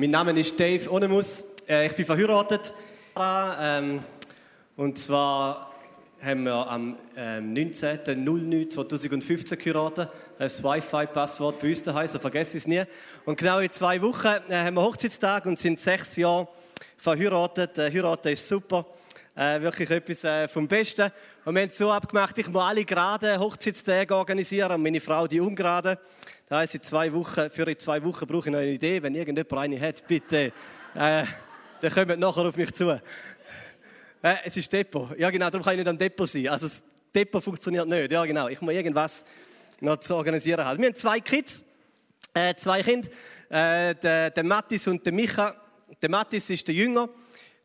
Mein 0.00 0.12
Name 0.12 0.32
ist 0.40 0.58
Dave 0.58 0.90
Onemus. 0.90 1.44
Äh, 1.68 1.88
ich 1.88 1.94
bin 1.94 2.06
verheiratet. 2.06 2.72
Ähm, 3.14 4.02
und 4.74 4.96
zwar 4.96 5.74
haben 6.22 6.44
wir 6.44 6.54
am 6.54 6.96
ähm, 7.14 7.52
19.09.2015 7.52 9.56
geheiratet. 9.56 10.08
Das 10.38 10.64
Wi-Fi-Passwort 10.64 11.60
bei 11.60 11.68
uns 11.68 11.82
daheim, 11.82 12.08
so 12.08 12.18
vergesse 12.18 12.56
ich 12.56 12.62
es 12.62 12.66
nie. 12.66 12.82
Und 13.26 13.36
genau 13.36 13.58
in 13.58 13.70
zwei 13.70 14.00
Wochen 14.00 14.28
äh, 14.48 14.54
haben 14.54 14.72
wir 14.72 14.82
Hochzeitstag 14.82 15.44
und 15.44 15.58
sind 15.58 15.78
sechs 15.78 16.16
Jahre 16.16 16.48
verheiratet. 16.96 17.76
Äh, 17.76 17.92
heiraten 17.92 18.28
ist 18.28 18.48
super. 18.48 18.86
Äh, 19.40 19.62
wirklich 19.62 19.88
etwas 19.88 20.22
äh, 20.22 20.48
vom 20.48 20.68
Besten. 20.68 21.10
Und 21.46 21.54
wir 21.54 21.62
haben 21.62 21.70
es 21.70 21.78
so 21.78 21.90
abgemacht, 21.90 22.36
ich 22.36 22.46
muss 22.48 22.62
alle 22.62 22.84
gerade 22.84 23.38
Hochzeitstage 23.38 24.14
organisieren 24.14 24.72
und 24.72 24.82
meine 24.82 25.00
Frau 25.00 25.26
die 25.26 25.40
ungerade. 25.40 25.98
Das 26.46 26.58
heisst, 26.58 26.74
in 26.74 26.82
zwei 26.82 27.10
Wochen, 27.14 27.48
für 27.48 27.62
in 27.62 27.78
zwei 27.78 28.04
Wochen 28.04 28.26
brauche 28.26 28.50
ich 28.50 28.52
noch 28.52 28.58
eine 28.58 28.70
Idee. 28.70 29.02
Wenn 29.02 29.14
irgendjemand 29.14 29.54
eine 29.54 29.80
hat, 29.80 30.06
bitte, 30.06 30.52
äh, 30.94 31.24
dann 31.80 31.90
kommt 31.94 32.18
nachher 32.18 32.42
auf 32.42 32.54
mich 32.54 32.70
zu. 32.72 32.90
Äh, 32.90 33.00
es 34.44 34.58
ist 34.58 34.70
Depot. 34.70 35.18
Ja, 35.18 35.30
genau, 35.30 35.48
darum 35.48 35.64
kann 35.64 35.72
ich 35.72 35.78
nicht 35.78 35.88
am 35.88 35.96
Depot 35.96 36.28
sein. 36.28 36.46
Also, 36.48 36.66
das 36.66 36.84
Depot 37.14 37.42
funktioniert 37.42 37.88
nicht. 37.88 38.12
Ja, 38.12 38.26
genau. 38.26 38.48
Ich 38.48 38.60
muss 38.60 38.74
irgendwas 38.74 39.24
noch 39.80 40.00
zu 40.00 40.16
organisieren 40.16 40.66
haben. 40.66 40.78
Wir 40.80 40.88
haben 40.88 40.96
zwei 40.96 41.18
Kids, 41.18 41.62
äh, 42.34 42.54
zwei 42.56 42.82
Kinder, 42.82 43.08
äh, 43.48 43.94
der, 43.94 44.32
der 44.32 44.44
Mattis 44.44 44.86
und 44.86 45.02
der 45.06 45.14
Micha. 45.14 45.54
Der 46.02 46.10
Mattis 46.10 46.50
ist 46.50 46.68
der 46.68 46.74
Jünger. 46.74 47.08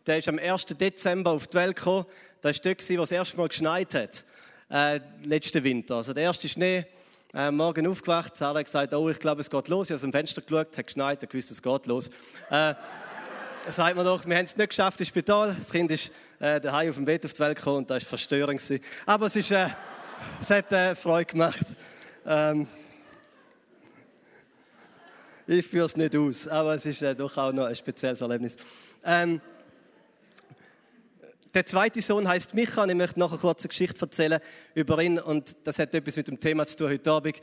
Der 0.05 0.19
ist 0.19 0.27
am 0.27 0.37
1. 0.37 0.65
Dezember 0.65 1.31
auf 1.31 1.47
die 1.47 1.55
Welt 1.55 1.75
gekommen. 1.75 2.05
Das 2.41 2.57
war 2.57 2.63
dort, 2.63 2.89
wo 2.89 2.93
es 2.93 3.09
das 3.09 3.11
erste 3.11 3.37
Mal 3.37 3.47
geschneit 3.47 3.93
hat. 3.95 4.23
Äh, 4.69 4.99
letzten 5.23 5.63
Winter. 5.63 5.95
Also 5.95 6.13
der 6.13 6.23
erste 6.23 6.47
Schnee 6.47 6.85
äh, 7.33 7.49
morgen 7.49 7.87
aufgewacht, 7.87 8.37
Sarah 8.37 8.59
hat 8.59 8.65
gesagt, 8.65 8.93
oh, 8.93 9.09
ich 9.09 9.17
glaube, 9.17 9.41
es 9.41 9.49
geht 9.49 9.67
los. 9.67 9.87
Ich 9.87 9.91
habe 9.91 9.95
aus 9.95 10.01
dem 10.01 10.11
Fenster 10.11 10.41
geschaut, 10.43 10.77
hat 10.77 10.85
geschneit, 10.85 11.23
hat 11.23 11.29
gewusst, 11.29 11.49
es 11.49 11.61
geht 11.61 11.85
los. 11.87 12.09
Äh, 12.51 12.75
sagt 13.67 13.95
man 13.95 14.05
doch, 14.05 14.23
wir 14.27 14.37
haben 14.37 14.45
es 14.45 14.55
nicht 14.55 14.69
geschafft 14.69 14.99
im 14.99 15.07
Spital. 15.07 15.55
Das 15.57 15.71
Kind 15.71 15.89
ist 15.89 16.11
äh, 16.39 16.61
daheim 16.61 16.89
auf 16.91 16.95
dem 16.97 17.05
Bett 17.05 17.25
auf 17.25 17.33
die 17.33 17.39
Welt 17.39 17.57
gekommen 17.57 17.77
und 17.77 17.89
das 17.89 18.03
war 18.03 18.09
verstörend. 18.09 18.61
Aber 19.07 19.25
es, 19.25 19.35
ist, 19.35 19.49
äh, 19.49 19.69
es 20.39 20.51
hat 20.51 20.71
äh, 20.71 20.95
Freude 20.95 21.25
gemacht. 21.25 21.65
Ähm, 22.27 22.67
ich 25.47 25.65
führe 25.65 25.87
es 25.87 25.97
nicht 25.97 26.15
aus, 26.15 26.47
aber 26.47 26.75
es 26.75 26.85
ist 26.85 27.01
äh, 27.01 27.15
doch 27.15 27.35
auch 27.37 27.51
noch 27.51 27.65
ein 27.65 27.75
spezielles 27.75 28.21
Erlebnis. 28.21 28.55
Ähm, 29.03 29.41
der 31.55 31.65
zweite 31.65 32.01
Sohn 32.01 32.27
heißt 32.27 32.53
Micha 32.53 32.83
und 32.83 32.89
ich 32.89 32.95
möchte 32.95 33.17
noch 33.17 33.31
eine 33.31 33.39
kurze 33.39 33.69
Geschichte 33.69 34.01
erzählen 34.01 34.41
über 34.73 35.01
ihn 35.01 35.17
und 35.17 35.55
das 35.65 35.79
hat 35.79 35.95
etwas 35.95 36.17
mit 36.17 36.27
dem 36.27 36.37
Thema 36.37 36.65
zu 36.65 36.75
tun 36.75 36.89
heute 36.89 37.09
Abend. 37.09 37.39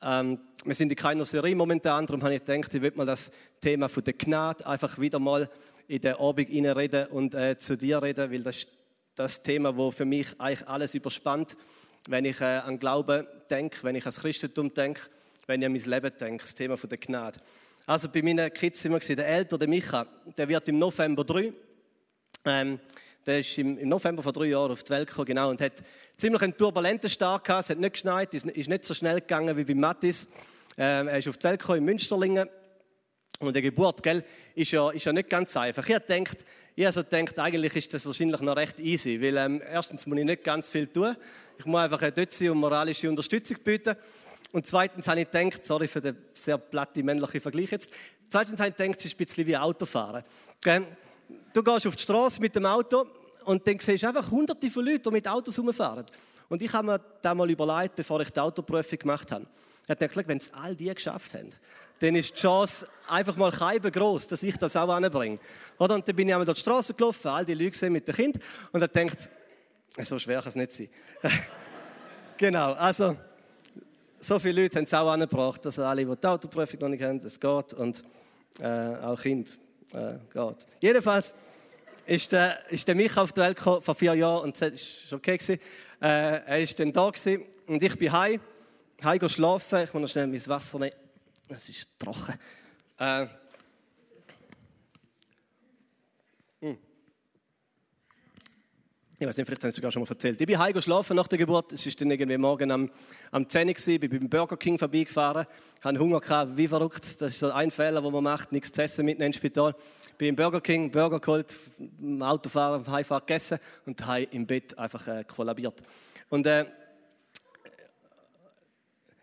Ähm, 0.00 0.38
wir 0.64 0.74
sind 0.76 0.92
in 0.92 0.96
keiner 0.96 1.24
Serie 1.24 1.56
momentan, 1.56 2.06
darum 2.06 2.22
habe 2.22 2.36
ich 2.36 2.44
gedacht, 2.44 2.72
ich 2.72 2.80
würde 2.80 2.96
mal 2.96 3.06
das 3.06 3.32
Thema 3.60 3.88
von 3.88 4.04
der 4.04 4.14
Gnade 4.14 4.64
einfach 4.64 5.00
wieder 5.00 5.18
mal 5.18 5.50
in 5.88 6.00
den 6.00 6.14
Abend 6.14 6.48
reden 6.48 7.06
und 7.08 7.34
äh, 7.34 7.58
zu 7.58 7.76
dir 7.76 8.00
reden, 8.00 8.30
weil 8.30 8.44
das 8.44 8.56
ist 8.58 8.78
das 9.16 9.42
Thema, 9.42 9.76
wo 9.76 9.90
für 9.90 10.04
mich 10.04 10.28
eigentlich 10.38 10.68
alles 10.68 10.94
überspannt, 10.94 11.56
wenn 12.06 12.24
ich 12.24 12.40
äh, 12.40 12.44
an 12.44 12.78
Glauben 12.78 13.26
denke, 13.50 13.82
wenn 13.82 13.96
ich 13.96 14.04
ans 14.04 14.20
Christentum 14.20 14.72
denke, 14.74 15.00
wenn 15.48 15.60
ich 15.60 15.66
an 15.66 15.72
mein 15.72 15.82
Leben 15.82 16.16
denke, 16.20 16.44
das 16.44 16.54
Thema 16.54 16.76
von 16.76 16.88
der 16.88 16.98
Gnade. 16.98 17.40
Also 17.84 18.08
bei 18.10 18.22
meinen 18.22 18.52
Kids 18.52 18.80
sind 18.80 18.96
gesehen, 18.96 19.16
der 19.16 19.26
Ältere, 19.26 19.58
der 19.58 19.68
Micha, 19.68 20.06
der 20.36 20.48
wird 20.48 20.68
im 20.68 20.78
November 20.78 21.24
3. 21.24 21.52
Ähm, 22.44 22.78
der 23.26 23.40
ist 23.40 23.58
im, 23.58 23.88
November 23.88 24.22
vor 24.22 24.32
drei 24.32 24.46
Jahren 24.46 24.70
auf 24.70 24.84
die 24.84 24.90
Welt 24.90 25.08
gekommen, 25.08 25.26
genau, 25.26 25.50
und 25.50 25.60
hat 25.60 25.82
ziemlich 26.16 26.42
einen 26.42 26.56
turbulenten 26.56 27.10
Start 27.10 27.44
gehabt. 27.44 27.64
Es 27.64 27.70
hat 27.70 27.78
nicht 27.78 27.94
geschneit, 27.94 28.32
ist, 28.34 28.44
nicht 28.46 28.84
so 28.84 28.94
schnell 28.94 29.20
gegangen 29.20 29.56
wie 29.56 29.64
bei 29.64 29.74
Mattis. 29.74 30.28
Ähm, 30.78 31.08
er 31.08 31.18
ist 31.18 31.28
auf 31.28 31.36
die 31.36 31.44
Welt 31.44 31.60
gekommen 31.60 31.78
in 31.78 31.84
Münsterlingen. 31.84 32.48
Und 33.40 33.54
die 33.54 33.62
Geburt, 33.62 34.02
gell, 34.02 34.24
ist 34.54 34.70
ja, 34.70 34.90
ist 34.90 35.04
ja 35.04 35.12
nicht 35.12 35.28
ganz 35.28 35.56
einfach. 35.56 35.86
Ich 35.86 35.94
gedacht, 35.94 36.44
ich 36.74 36.86
also 36.86 37.02
gedacht, 37.02 37.38
eigentlich 37.38 37.74
ist 37.76 37.92
das 37.92 38.06
wahrscheinlich 38.06 38.40
noch 38.40 38.56
recht 38.56 38.80
easy, 38.80 39.20
weil 39.20 39.36
ähm, 39.36 39.62
erstens 39.70 40.06
muss 40.06 40.18
ich 40.18 40.24
nicht 40.24 40.44
ganz 40.44 40.70
viel 40.70 40.86
tun. 40.86 41.16
Ich 41.58 41.66
muss 41.66 41.80
einfach 41.80 42.10
dort 42.10 42.32
sein 42.32 42.50
und 42.50 42.58
moralische 42.58 43.08
Unterstützung 43.08 43.58
bieten. 43.62 43.96
Und 44.52 44.66
zweitens 44.66 45.08
habe 45.08 45.20
ich 45.20 45.30
gedacht, 45.30 45.64
sorry 45.64 45.88
für 45.88 46.00
den 46.00 46.16
sehr 46.32 46.58
platten 46.58 47.04
männlichen 47.04 47.40
Vergleich 47.40 47.70
jetzt, 47.72 47.90
zweitens 48.30 48.60
habe 48.60 48.70
ich 48.70 48.76
gedacht, 48.76 48.98
es 49.00 49.06
ist 49.06 49.14
ein 49.14 49.18
bisschen 49.18 49.46
wie 49.46 49.56
Autofahren. 49.56 50.22
Gell? 50.62 50.86
Du 51.52 51.62
gehst 51.62 51.86
auf 51.86 51.96
die 51.96 52.02
Straße 52.02 52.40
mit 52.40 52.54
dem 52.54 52.66
Auto 52.66 53.06
und 53.44 53.66
dann 53.66 53.78
siehst 53.78 54.02
du 54.02 54.08
einfach 54.08 54.30
hunderte 54.30 54.70
von 54.70 54.84
Leuten, 54.84 55.02
die 55.04 55.10
mit 55.10 55.28
Autos 55.28 55.58
rumfahren. 55.58 56.06
Und 56.48 56.62
ich 56.62 56.72
habe 56.72 56.86
mir 56.86 57.00
das 57.22 57.34
mal 57.34 57.50
überlegt, 57.50 57.96
bevor 57.96 58.20
ich 58.20 58.30
die 58.30 58.40
Autoprüfung 58.40 58.98
gemacht 58.98 59.30
habe. 59.32 59.46
Ich 59.84 59.90
habe 59.90 60.08
gedacht, 60.08 60.28
wenn 60.28 60.38
es 60.38 60.52
all 60.52 60.74
die 60.74 60.92
geschafft 60.92 61.34
haben, 61.34 61.50
dann 62.00 62.14
ist 62.14 62.30
die 62.36 62.40
Chance 62.40 62.86
einfach 63.08 63.36
mal 63.36 63.50
keiben 63.50 63.90
groß, 63.90 64.28
dass 64.28 64.42
ich 64.42 64.56
das 64.56 64.76
auch 64.76 64.88
anbringe. 64.88 65.38
Und 65.78 65.90
dann 65.90 66.02
bin 66.02 66.28
ich 66.28 66.34
einmal 66.34 66.44
durch 66.44 66.58
die 66.58 66.62
Straße 66.62 66.94
gelaufen, 66.94 67.28
all 67.28 67.44
die 67.44 67.54
Leute 67.54 67.90
mit 67.90 68.06
dem 68.06 68.14
Kind 68.14 68.38
und 68.72 68.80
dann 68.80 68.90
denkt, 68.92 69.28
so 70.02 70.18
schwer 70.18 70.40
kann 70.40 70.48
es 70.48 70.56
nicht 70.56 70.72
sein. 70.72 70.88
genau, 72.36 72.72
also 72.74 73.16
so 74.20 74.38
viele 74.38 74.62
Leute 74.62 74.78
haben 74.78 74.84
es 74.84 74.94
auch 74.94 75.10
angebracht, 75.10 75.64
also 75.64 75.84
alle, 75.84 76.04
die 76.04 76.16
die 76.16 76.26
Autoprüfung 76.26 76.80
noch 76.80 76.88
nicht 76.88 77.02
haben, 77.02 77.18
es 77.24 77.40
geht 77.40 77.74
und 77.74 78.04
äh, 78.60 78.96
auch 78.96 79.20
Kinder 79.20 79.52
äh, 79.92 80.18
geht. 80.32 80.66
Jedenfalls 80.80 81.34
ist 82.06 82.32
der, 82.32 82.58
ist 82.70 82.86
der 82.86 82.94
Micha 82.94 83.22
auf 83.22 83.32
die 83.32 83.40
Welt 83.40 83.56
gekommen, 83.56 83.82
vor 83.82 83.94
vier 83.94 84.14
Jahren 84.14 84.44
und 84.44 84.60
es 84.60 85.10
war 85.10 85.18
okay. 85.18 85.38
Äh, 85.48 85.58
er 86.00 86.46
war 86.46 86.74
dann 86.76 86.92
da 86.92 87.10
gewesen, 87.10 87.44
und 87.66 87.82
ich 87.82 87.98
bin 87.98 88.12
heim, 88.12 88.40
heim 89.02 89.28
schlafen. 89.28 89.84
Ich 89.84 89.92
muss 89.92 90.02
noch 90.02 90.08
schnell 90.08 90.26
mein 90.26 90.46
Wasser 90.46 90.78
nehmen. 90.78 90.94
Es 91.48 91.68
ist 91.68 91.88
trocken. 91.98 92.38
Äh, 92.98 93.26
Ich 99.18 99.26
weiß 99.26 99.34
nicht, 99.38 99.46
vielleicht 99.46 99.62
habe 99.62 99.68
ich 99.68 99.72
es 99.72 99.76
sogar 99.76 99.90
schon 99.90 100.02
mal 100.02 100.08
erzählt. 100.10 100.38
Ich 100.38 100.46
bin 100.46 100.58
heim 100.58 100.78
schlafen 100.78 101.16
nach 101.16 101.26
der 101.26 101.38
Geburt. 101.38 101.72
Es 101.72 101.86
war 101.86 101.92
dann 101.98 102.10
irgendwie 102.10 102.36
morgen 102.36 102.70
am, 102.70 102.90
am 103.30 103.48
10 103.48 103.68
Uhr. 103.68 103.74
Ich 103.74 104.00
bin 104.00 104.10
beim 104.10 104.28
Burger 104.28 104.58
King 104.58 104.78
vorbeigefahren. 104.78 105.46
Hatte 105.80 105.98
Hunger 105.98 106.20
gehabt, 106.20 106.54
wie 106.54 106.68
verrückt. 106.68 107.22
Das 107.22 107.30
ist 107.30 107.38
so 107.38 107.50
ein 107.50 107.70
Fehler, 107.70 108.02
den 108.02 108.12
man 108.12 108.22
macht. 108.22 108.52
Nichts 108.52 108.72
zu 108.72 108.82
essen 108.82 109.06
mitnehmen 109.06 109.28
ins 109.28 109.36
Spital. 109.36 109.74
Ich 110.08 110.14
bin 110.16 110.28
im 110.28 110.36
Burger 110.36 110.60
King, 110.60 110.90
Burger 110.90 111.18
geholt, 111.18 111.56
im 111.98 112.22
Autofahren, 112.22 112.86
Heimfahrt 112.86 113.26
gegessen 113.26 113.58
und 113.86 114.06
heim 114.06 114.26
im 114.32 114.46
Bett 114.46 114.78
einfach 114.78 115.08
äh, 115.08 115.24
kollabiert. 115.24 115.82
Und, 116.28 116.46
äh, 116.46 116.66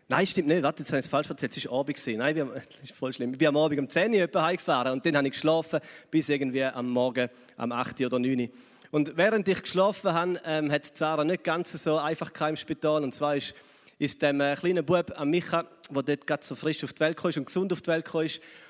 Nein, 0.08 0.26
stimmt 0.26 0.48
nicht. 0.48 0.62
Warte, 0.62 0.82
jetzt 0.82 0.90
habe 0.90 0.98
ich 0.98 1.06
es 1.06 1.10
falsch 1.10 1.30
erzählt. 1.30 1.56
Es 1.56 1.64
war 1.66 1.78
Abend. 1.78 2.06
Nein, 2.06 2.36
das 2.54 2.66
ist 2.82 2.92
voll 2.92 3.12
schlimm. 3.12 3.32
Ich 3.32 3.38
bin 3.38 3.48
am 3.48 3.56
Abend 3.56 3.78
um 3.78 3.88
10 3.88 4.12
Uhr 4.12 4.42
heimgefahren 4.42 4.92
und 4.92 5.06
dann 5.06 5.16
habe 5.16 5.28
ich 5.28 5.32
geschlafen 5.32 5.78
bis 6.10 6.28
irgendwie 6.28 6.64
am 6.64 6.90
Morgen 6.90 7.28
um 7.56 7.70
8 7.70 8.00
Uhr 8.00 8.06
oder 8.06 8.18
9 8.18 8.40
Uhr. 8.40 8.48
Und 8.94 9.16
während 9.16 9.48
ich 9.48 9.60
geschlafen 9.60 10.12
habe, 10.12 10.40
ähm, 10.44 10.70
hat 10.70 10.96
Sarah 10.96 11.24
nicht 11.24 11.42
ganz 11.42 11.72
so 11.72 11.98
einfach 11.98 12.30
im 12.48 12.54
Spital. 12.54 13.02
Und 13.02 13.12
zwar 13.12 13.34
ist, 13.34 13.52
ist 13.98 14.22
dem 14.22 14.40
äh, 14.40 14.54
kleinen 14.54 14.86
Bub 14.86 15.12
am 15.16 15.30
Micha, 15.30 15.64
der 15.90 16.02
dort 16.04 16.26
gerade 16.28 16.44
so 16.44 16.54
frisch 16.54 16.84
auf 16.84 16.92
die 16.92 17.00
Welt 17.00 17.16
kam 17.16 17.32
und 17.36 17.46
gesund 17.46 17.72
auf 17.72 17.82
die 17.82 17.88
Welt 17.88 18.04
kam, 18.04 18.28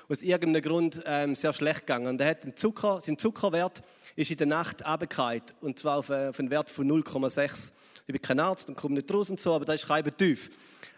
aus 0.09 0.23
irgendeinem 0.23 0.63
Grund 0.63 0.99
ähm, 1.05 1.35
sehr 1.35 1.53
schlecht 1.53 1.81
gegangen. 1.81 2.07
Und 2.07 2.19
er 2.21 2.29
hat 2.29 2.57
Zucker, 2.57 2.99
sein 3.01 3.19
Zuckerwert 3.19 3.83
ist 4.15 4.31
in 4.31 4.37
der 4.37 4.47
Nacht 4.47 4.83
runtergefallen. 4.83 5.43
Und 5.61 5.77
zwar 5.77 5.97
auf, 5.97 6.09
äh, 6.09 6.29
auf 6.29 6.39
einen 6.39 6.49
Wert 6.49 6.71
von 6.71 6.89
0,6. 6.89 7.71
Ich 8.07 8.11
bin 8.11 8.19
kein 8.19 8.39
Arzt 8.39 8.67
und 8.67 8.73
komme 8.73 8.95
nicht 8.95 9.13
raus 9.13 9.29
und 9.29 9.39
so, 9.39 9.53
aber 9.53 9.65
das 9.65 9.75
ist 9.75 9.87
kein 9.87 10.17
tief. 10.17 10.49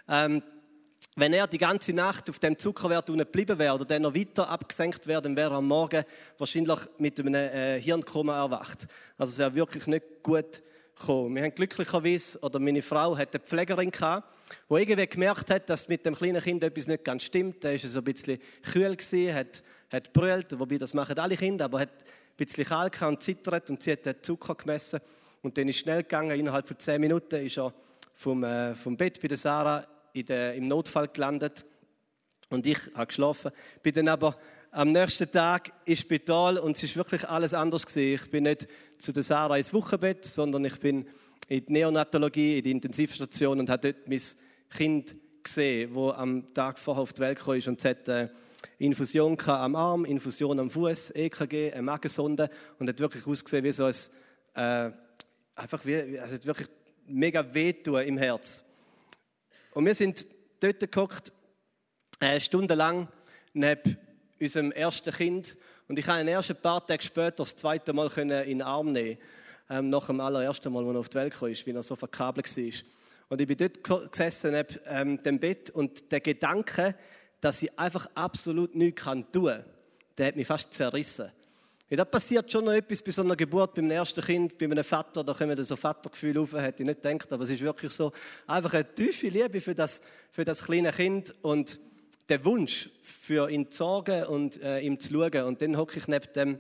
Ähm, 0.08 0.42
wenn 1.18 1.34
er 1.34 1.48
die 1.48 1.58
ganze 1.58 1.94
Nacht 1.94 2.30
auf 2.30 2.38
dem 2.38 2.58
Zuckerwert 2.60 3.08
geblieben 3.08 3.58
wäre 3.58 3.74
oder 3.74 3.86
dann 3.86 4.04
noch 4.04 4.14
weiter 4.14 4.48
abgesenkt 4.48 5.08
wäre, 5.08 5.20
dann 5.20 5.36
wäre 5.36 5.50
er 5.50 5.58
am 5.58 5.68
Morgen 5.68 6.04
wahrscheinlich 6.38 6.80
mit 7.00 7.20
einem 7.20 7.34
äh, 7.34 7.82
Hirnkoma 7.82 8.38
erwacht. 8.38 8.86
Also 9.18 9.32
es 9.32 9.38
wäre 9.40 9.56
wirklich 9.56 9.88
nicht 9.88 10.06
gut 10.22 10.62
gekommen. 10.96 11.36
Wir 11.36 11.42
haben 11.42 11.56
glücklicherweise, 11.56 12.38
oder 12.40 12.60
meine 12.60 12.84
Frau 12.84 13.18
hat 13.18 13.34
eine 13.34 13.44
Pflegerin 13.44 13.90
gehabt, 13.90 14.32
die 14.70 14.76
irgendwie 14.76 15.08
gemerkt 15.08 15.50
hat, 15.50 15.68
dass 15.72 15.88
mit 15.88 16.06
dem 16.06 16.14
kleinen 16.14 16.42
Kind 16.42 16.64
etwas 16.64 16.88
nicht 16.88 17.04
ganz 17.04 17.24
stimmt. 17.24 17.64
Der 17.64 17.72
war 17.72 17.90
so 17.90 18.00
ein 18.00 18.04
bisschen 18.04 18.40
kühl, 18.62 18.96
gewesen, 18.96 19.34
hat, 19.34 19.64
hat 19.90 20.14
brüllt, 20.14 20.60
wobei 20.60 20.78
das 20.78 20.94
machen 20.94 21.18
alle 21.18 21.36
Kinder, 21.36 21.66
aber 21.66 21.80
hat 21.80 21.90
ein 21.90 22.46
bisschen 22.46 22.64
kalt 22.64 23.02
und 23.02 23.24
zittert 23.24 23.72
und 23.72 23.82
sie 23.82 23.94
hat 23.94 24.06
den 24.06 24.22
Zucker 24.22 24.54
gemessen. 24.54 25.00
Und 25.42 25.58
dann 25.58 25.68
ist 25.68 25.80
schnell 25.80 26.04
gegangen, 26.04 26.40
innerhalb 26.40 26.68
von 26.68 26.78
zehn 26.78 27.02
Minuten 27.02 27.44
ist 27.44 27.58
er 27.58 27.74
vom, 28.14 28.44
äh, 28.44 28.76
vom 28.76 28.96
Bett 28.96 29.20
bei 29.20 29.28
der 29.28 29.38
Sarah 29.38 29.84
der, 30.24 30.56
im 30.56 30.68
Notfall 30.68 31.08
gelandet 31.08 31.66
und 32.50 32.66
ich 32.66 32.80
habe 32.96 33.08
geschlafen. 33.08 33.52
Bin 33.84 33.94
dann 33.94 34.08
aber 34.08 34.38
am 34.72 34.92
nächsten 34.92 35.30
Tag 35.32 35.72
ins 35.86 36.02
Spital 36.02 36.58
und 36.58 36.78
es 36.78 36.84
ist 36.84 36.96
wirklich 36.96 37.28
alles 37.28 37.54
anders 37.54 37.86
gewesen. 37.86 38.16
Ich 38.16 38.32
bin 38.32 38.44
nicht 38.44 38.68
zu 38.98 39.12
der 39.12 39.24
Sarah 39.24 39.58
ins 39.58 39.74
Wochenbett, 39.74 40.26
sondern 40.26 40.66
ich 40.66 40.80
bin 40.80 41.08
in 41.48 41.66
die 41.66 41.74
Neonatologie, 41.74 42.58
in 42.58 42.64
die 42.64 42.72
Intensivstation 42.72 43.60
und 43.60 43.70
habe 43.70 43.94
dort 43.94 44.08
mein 44.08 44.22
Kind 44.70 45.16
gesehen, 45.44 45.96
wo 45.96 46.12
am 46.12 46.54
Tag 46.54 46.78
vorher 46.78 47.04
auf 47.04 47.14
die 47.14 47.22
Welt 47.22 47.40
kam 47.40 47.56
und 47.56 47.80
es 47.80 47.86
hat 47.86 48.08
äh, 48.10 48.28
Infusion 48.80 49.38
am 49.48 49.76
Arm, 49.76 50.06
Infusion 50.06 50.60
am 50.60 50.70
Fuß, 50.70 51.12
EKG, 51.12 51.72
eine 51.72 51.82
Magensonde 51.82 52.50
und 52.80 52.90
hat 52.90 53.00
wirklich 53.00 53.26
ausgesehen 53.26 53.64
wie 53.64 53.72
so 53.72 53.86
ein 53.86 53.96
äh, 54.56 54.92
einfach 55.56 55.86
wie, 55.86 56.20
also 56.20 56.44
wirklich 56.46 56.68
mega 57.08 57.54
wehtun 57.54 58.02
im 58.02 58.18
Herz. 58.18 58.62
Und 59.78 59.86
wir 59.86 59.94
sind 59.94 60.26
dort 60.60 60.80
geguckt, 60.80 61.32
äh, 62.20 62.40
stundenlang 62.40 63.10
neben 63.54 63.96
unserem 64.42 64.72
ersten 64.72 65.14
Kind. 65.14 65.56
Und 65.88 66.00
ich 66.00 66.08
habe 66.08 66.22
ihn 66.22 66.30
erst 66.30 66.50
ein 66.50 66.60
paar 66.60 66.84
Tage 66.84 67.04
später 67.04 67.36
das 67.44 67.56
zweite 67.56 67.94
Mal 67.94 68.10
in 68.18 68.30
den 68.30 68.64
Arm 68.64 68.92
nehmen 68.92 69.20
ähm, 69.70 69.92
nach 69.92 70.08
dem 70.08 70.20
allerersten 70.20 70.74
Mal, 70.74 70.84
als 70.84 70.96
er 70.96 71.00
auf 71.00 71.10
die 71.10 71.16
Welt 71.18 71.34
kam, 71.36 71.50
wie 71.50 71.72
er 71.76 71.84
so 71.84 71.96
verkabelt 71.96 72.58
war. 72.58 72.74
Und 73.30 73.40
ich 73.40 73.48
bin 73.48 73.56
dort 73.56 74.12
gesessen 74.12 74.54
neben 74.54 74.80
ähm, 74.88 75.22
dem 75.22 75.40
Bett 75.40 75.70
und 75.70 76.12
der 76.12 76.22
Gedanke, 76.22 76.96
dass 77.40 77.62
ich 77.62 77.78
einfach 77.78 78.08
absolut 78.16 78.74
nichts 78.74 79.04
tun 79.04 79.26
kann, 79.32 79.66
der 80.18 80.28
hat 80.30 80.36
mich 80.38 80.48
fast 80.48 80.74
zerrissen. 80.74 81.32
Ja, 81.90 81.96
da 81.96 82.04
passiert 82.04 82.52
schon 82.52 82.66
noch 82.66 82.74
etwas 82.74 83.02
bei 83.02 83.12
so 83.12 83.22
einer 83.22 83.38
Geburt, 83.38 83.74
beim 83.74 83.90
ersten 83.90 84.22
Kind, 84.22 84.58
bei 84.58 84.66
einem 84.66 84.84
Vater, 84.84 85.24
da 85.24 85.34
kommen 85.34 85.64
so 85.64 85.78
Vatergefühl 85.78 86.38
auf, 86.38 86.52
hätte 86.52 86.84
ich 86.84 86.88
nicht 86.88 87.02
gedacht, 87.02 87.32
aber 87.32 87.44
es 87.46 87.50
ist 87.50 87.62
wirklich 87.62 87.94
so, 87.94 88.12
einfach 88.46 88.74
eine 88.74 88.94
tiefe 88.94 89.30
Liebe 89.30 89.62
für 89.62 89.74
das, 89.74 90.02
für 90.30 90.44
das 90.44 90.64
kleine 90.64 90.92
Kind 90.92 91.34
und 91.44 91.80
der 92.28 92.44
Wunsch, 92.44 92.90
für 93.02 93.50
ihn 93.50 93.72
zu 93.72 93.78
sorgen 93.78 94.26
und 94.26 94.62
äh, 94.62 94.82
ihm 94.82 95.00
zu 95.00 95.14
schauen. 95.14 95.44
Und 95.44 95.62
dann 95.62 95.78
hocke 95.78 95.98
ich 95.98 96.10
neben 96.10 96.26
dem 96.36 96.60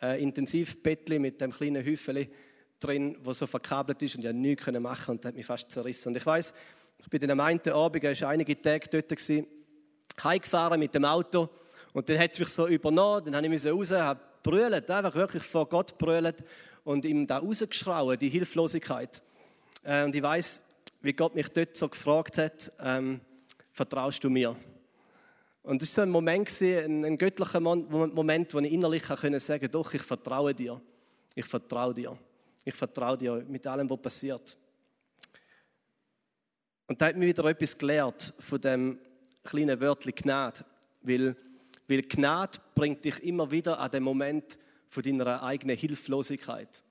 äh, 0.00 0.22
Intensivbettli 0.22 1.18
mit 1.18 1.40
dem 1.40 1.50
kleinen 1.50 1.84
Häufeli 1.84 2.30
drin, 2.78 3.18
wo 3.24 3.32
so 3.32 3.48
verkabelt 3.48 4.00
ist 4.02 4.14
und 4.14 4.22
ja 4.22 4.32
nichts 4.32 4.70
machen 4.70 5.04
konnte 5.04 5.10
und 5.10 5.24
hat 5.24 5.34
mich 5.34 5.46
fast 5.46 5.68
zerrissen. 5.72 6.10
Und 6.10 6.16
ich 6.16 6.24
weiß, 6.24 6.54
ich 6.96 7.08
bin 7.08 7.28
am 7.28 7.40
einen 7.40 7.60
Abend, 7.70 8.04
er 8.04 8.20
war 8.20 8.28
einige 8.28 8.62
Tage 8.62 8.88
dort, 8.88 9.08
gewesen, 9.08 9.48
heimgefahren 10.22 10.78
mit 10.78 10.94
dem 10.94 11.06
Auto 11.06 11.48
und 11.92 12.08
dann 12.08 12.20
hat 12.20 12.30
es 12.30 12.38
mich 12.38 12.50
so 12.50 12.68
übernommen, 12.68 13.24
dann 13.24 13.34
habe 13.34 13.52
ich 13.52 13.66
raus, 13.66 13.90
habe 13.90 14.29
brüllt, 14.42 14.90
einfach 14.90 15.14
wirklich 15.14 15.42
vor 15.42 15.68
Gott 15.68 15.96
brüllt 15.98 16.44
und 16.84 17.04
ihm 17.04 17.26
da 17.26 17.38
rausgeschrauen, 17.38 18.18
die 18.18 18.28
Hilflosigkeit. 18.28 19.22
Äh, 19.82 20.04
und 20.04 20.14
ich 20.14 20.22
weiß, 20.22 20.62
wie 21.02 21.12
Gott 21.12 21.34
mich 21.34 21.48
dort 21.48 21.76
so 21.76 21.88
gefragt 21.88 22.38
hat, 22.38 22.72
ähm, 22.80 23.20
vertraust 23.72 24.22
du 24.22 24.30
mir? 24.30 24.56
Und 25.62 25.82
das 25.82 25.96
war 25.96 26.02
so 26.04 26.08
ein 26.08 26.10
Moment, 26.10 26.50
ein, 26.60 27.04
ein 27.04 27.18
göttlicher 27.18 27.60
Moment, 27.60 28.54
wo 28.54 28.60
ich 28.60 28.72
innerlich 28.72 29.04
sagen 29.04 29.38
konnte, 29.38 29.68
doch, 29.68 29.92
ich 29.92 30.02
vertraue 30.02 30.54
dir. 30.54 30.80
Ich 31.34 31.44
vertraue 31.44 31.94
dir. 31.94 32.16
Ich 32.64 32.74
vertraue 32.74 33.16
dir 33.16 33.44
mit 33.46 33.66
allem, 33.66 33.88
was 33.88 34.00
passiert. 34.00 34.56
Und 36.86 37.00
da 37.00 37.06
hat 37.06 37.16
mir 37.16 37.26
wieder 37.26 37.44
etwas 37.44 37.76
gelehrt 37.76 38.34
von 38.38 38.60
dem 38.60 38.98
kleinen 39.44 39.80
Wörtchen 39.80 40.14
Gnade. 40.14 40.64
Weil 41.02 41.36
weil 41.90 42.02
Gnade 42.02 42.58
bringt 42.74 43.04
dich 43.04 43.22
immer 43.22 43.50
wieder 43.50 43.80
an 43.80 43.90
den 43.90 44.02
Moment 44.02 44.58
von 44.88 45.02
deiner 45.02 45.42
eigenen 45.42 45.76
Hilflosigkeit. 45.76 46.82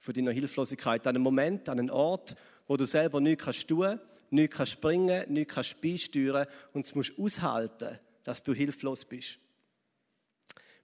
Von 0.00 0.12
deiner 0.12 0.32
Hilflosigkeit. 0.32 1.06
An 1.06 1.14
einen 1.14 1.22
Moment, 1.22 1.68
an 1.68 1.78
einen 1.78 1.90
Ort, 1.90 2.34
wo 2.66 2.76
du 2.76 2.84
selber 2.84 3.20
nichts 3.20 3.44
kannst 3.44 3.68
tun, 3.68 3.98
nichts 4.30 4.56
kannst 4.56 4.72
springen, 4.72 5.32
nichts 5.32 5.54
kannst 5.54 5.80
beisteuern 5.80 6.46
und 6.72 6.84
es 6.84 6.94
musst 6.94 7.18
aushalten, 7.18 7.98
dass 8.24 8.42
du 8.42 8.52
hilflos 8.52 9.04
bist. 9.04 9.38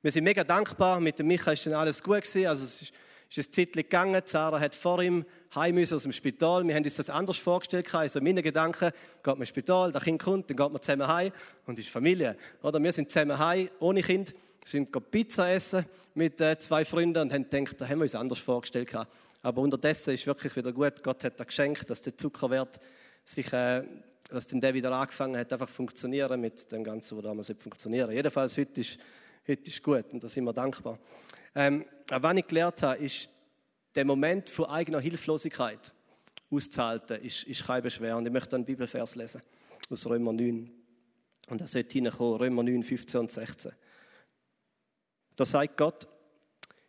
Wir 0.03 0.13
sind 0.13 0.25
mega 0.25 0.45
dankbar. 0.45 1.01
Mit 1.01 1.19
dem 1.19 1.27
Micha 1.27 1.53
ist 1.53 1.67
dann 1.67 1.75
alles 1.75 2.03
gut 2.03 2.23
gewesen. 2.23 2.47
Also 2.47 2.65
es 2.65 2.83
ist 2.83 2.93
ist 3.39 3.51
ein 3.51 3.53
Zeit 3.53 3.73
gegangen. 3.73 4.23
Sarah 4.25 4.59
hat 4.59 4.75
vor 4.75 5.01
ihm 5.03 5.25
heim 5.55 5.77
müssen 5.77 5.95
aus 5.95 6.03
dem 6.03 6.13
Spital. 6.13 6.67
Wir 6.67 6.75
haben 6.75 6.85
uns 6.85 6.97
das 6.97 7.11
anders 7.11 7.39
vorgestellt. 7.39 7.93
Also 7.95 8.21
meine 8.21 8.43
Gedanken, 8.43 8.91
geht 8.91 9.27
man 9.27 9.41
ins 9.41 9.49
Spital, 9.49 9.93
der 9.93 10.01
Kind 10.01 10.23
kommt, 10.23 10.51
dann 10.51 10.57
geht 10.57 10.73
man 10.73 10.83
zusammen 10.83 11.07
heim 11.07 11.33
und 11.67 11.79
ist 11.79 11.89
Familie. 11.89 12.37
Oder 12.63 12.83
wir 12.83 12.93
sind 12.93 13.11
zusammen 13.11 13.39
heim, 13.39 13.69
ohne 13.79 14.03
Kind, 14.03 14.35
sind 14.65 14.91
Pizza 15.11 15.51
essen 15.51 15.85
mit 16.15 16.41
äh, 16.41 16.59
zwei 16.59 16.85
Freunden 16.85 17.23
und 17.23 17.33
haben 17.33 17.49
gedacht, 17.49 17.81
da 17.81 17.89
haben 17.89 17.99
wir 17.99 18.03
uns 18.03 18.15
anders 18.15 18.41
vorgestellt. 18.41 18.93
Aber 19.43 19.63
unterdessen 19.63 20.13
ist 20.13 20.27
wirklich 20.27 20.55
wieder 20.57 20.73
gut. 20.73 21.03
Gott 21.03 21.25
hat 21.25 21.39
da 21.39 21.45
geschenkt, 21.45 21.89
dass 21.89 22.03
der 22.03 22.17
Zuckerwert 22.17 22.81
sich, 23.25 23.53
äh, 23.53 23.83
dass 24.29 24.47
dann 24.49 24.61
der 24.61 24.75
wieder 24.75 24.93
angefangen 24.93 25.37
hat, 25.39 25.53
einfach 25.53 25.69
funktionieren 25.69 26.41
mit 26.41 26.71
dem 26.73 26.85
Ganzen, 26.85 27.17
was 27.17 27.25
damals 27.25 27.53
funktionieren. 27.59 28.11
Jedenfalls 28.11 28.57
heute 28.59 28.81
ist, 28.81 28.99
heute 29.47 29.71
ist 29.71 29.83
gut 29.83 30.13
und 30.13 30.23
da 30.23 30.29
sind 30.29 30.45
wir 30.45 30.53
dankbar. 30.53 30.99
Ähm, 31.55 31.85
was 32.09 32.37
ich 32.37 32.47
gelernt 32.47 32.83
habe, 32.83 33.03
ist, 33.03 33.31
der 33.95 34.05
Moment 34.05 34.49
von 34.49 34.67
eigener 34.67 35.01
Hilflosigkeit 35.01 35.93
auszuhalten, 36.51 37.21
ist, 37.23 37.45
ist 37.45 37.65
kein 37.65 37.83
Beschwer. 37.83 38.17
Und 38.17 38.27
ich 38.27 38.33
möchte 38.33 38.57
einen 38.57 38.65
Bibelvers 38.65 39.17
lesen 39.17 39.43
aus 39.91 40.07
Römer 40.07 40.33
9. 40.33 40.71
Und 41.49 41.61
er 41.61 41.69
sollte 41.69 41.93
hineinkommen, 41.93 42.37
Römer 42.37 42.63
9, 42.63 42.83
15 42.83 43.21
und 43.21 43.31
16. 43.31 43.73
Da 45.37 45.45
sagt 45.45 45.77
Gott, 45.77 46.07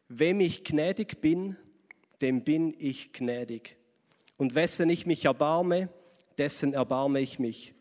wem 0.08 0.40
ich 0.40 0.64
gnädig 0.64 1.22
bin, 1.22 1.56
dem 2.22 2.44
bin 2.44 2.76
ich 2.78 3.14
gnädig. 3.14 3.78
Und 4.38 4.56
wessen 4.56 4.90
ich 4.90 5.06
mich 5.06 5.26
erbarme, 5.26 5.90
dessen 6.38 6.74
erbarme 6.74 7.20
ich 7.20 7.40
mich. 7.40 7.74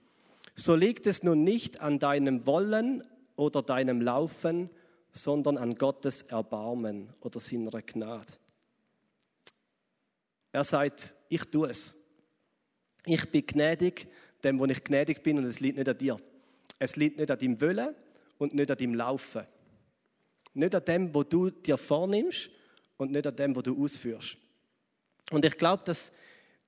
So 0.54 0.74
liegt 0.74 1.06
es 1.06 1.22
nun 1.22 1.44
nicht 1.44 1.80
an 1.80 1.98
deinem 1.98 2.46
Wollen 2.46 3.02
oder 3.36 3.62
deinem 3.62 4.00
Laufen, 4.00 4.70
sondern 5.12 5.58
an 5.58 5.74
Gottes 5.74 6.22
Erbarmen 6.22 7.08
oder 7.20 7.40
seiner 7.40 7.82
Gnade. 7.82 8.32
Er 10.52 10.64
sagt, 10.64 11.14
ich 11.28 11.44
tue 11.44 11.70
es. 11.70 11.94
Ich 13.06 13.30
bin 13.30 13.46
gnädig, 13.46 14.08
dem, 14.42 14.58
wo 14.58 14.66
ich 14.66 14.82
gnädig 14.82 15.22
bin, 15.22 15.38
und 15.38 15.44
es 15.44 15.60
liegt 15.60 15.78
nicht 15.78 15.88
an 15.88 15.98
dir. 15.98 16.20
Es 16.78 16.96
liegt 16.96 17.18
nicht 17.18 17.30
an 17.30 17.38
deinem 17.38 17.60
Willen 17.60 17.94
und 18.38 18.54
nicht 18.54 18.70
an 18.70 18.76
deinem 18.76 18.94
Laufen. 18.94 19.46
Nicht 20.54 20.74
an 20.74 20.84
dem, 20.84 21.14
wo 21.14 21.22
du 21.22 21.50
dir 21.50 21.78
vornimmst 21.78 22.50
und 22.96 23.12
nicht 23.12 23.26
an 23.26 23.36
dem, 23.36 23.54
wo 23.54 23.62
du 23.62 23.82
ausführst. 23.82 24.36
Und 25.30 25.44
ich 25.44 25.56
glaube, 25.56 25.84
dass 25.84 26.10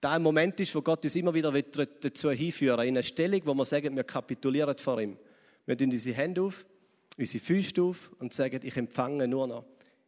da 0.00 0.12
ein 0.12 0.22
Moment 0.22 0.58
ist, 0.60 0.74
wo 0.74 0.82
Gott 0.82 1.04
uns 1.04 1.16
immer 1.16 1.34
wieder 1.34 1.50
dazu 1.52 2.30
hinführen 2.30 2.80
in 2.80 2.96
eine 2.96 3.02
Stellung, 3.02 3.40
wo 3.44 3.54
wir 3.54 3.64
sagen, 3.64 3.96
wir 3.96 4.04
kapitulieren 4.04 4.76
vor 4.78 5.00
ihm. 5.00 5.16
Wir 5.66 5.76
tun 5.76 5.90
unsere 5.90 6.16
Hände 6.16 6.42
auf 6.42 6.66
unsere 7.17 7.44
Füße 7.44 7.82
auf 7.82 8.11
und 8.19 8.32
sagen, 8.32 8.61
ich 8.62 8.76
empfange 8.76 9.29
nur 9.29 9.47
noch. 9.47 9.64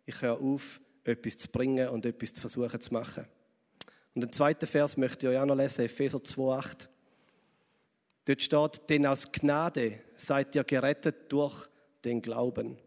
Ich 0.07 0.21
höre 0.21 0.41
auf, 0.41 0.81
etwas 1.05 1.37
zu 1.37 1.49
bringen 1.49 1.89
und 1.89 2.07
etwas 2.07 2.35
zu 2.35 2.41
versuchen 2.41 2.81
zu 2.81 2.93
machen. 2.93 3.27
Und 4.15 4.23
den 4.23 4.33
zweiten 4.33 4.67
Vers 4.67 4.97
möchte 4.97 5.27
ich 5.27 5.35
euch 5.35 5.41
auch 5.41 5.47
noch 5.47 5.57
lesen, 5.57 5.85
Epheser 5.85 6.19
2,8. 6.19 6.89
Dort 8.27 8.43
steht, 8.43 8.91
denn 8.91 9.07
aus 9.07 9.31
Gnade 9.31 10.01
seid 10.17 10.55
ihr 10.55 10.65
gerettet 10.65 11.31
durch 11.31 11.67
den 12.05 12.23
Glauben. 12.23 12.79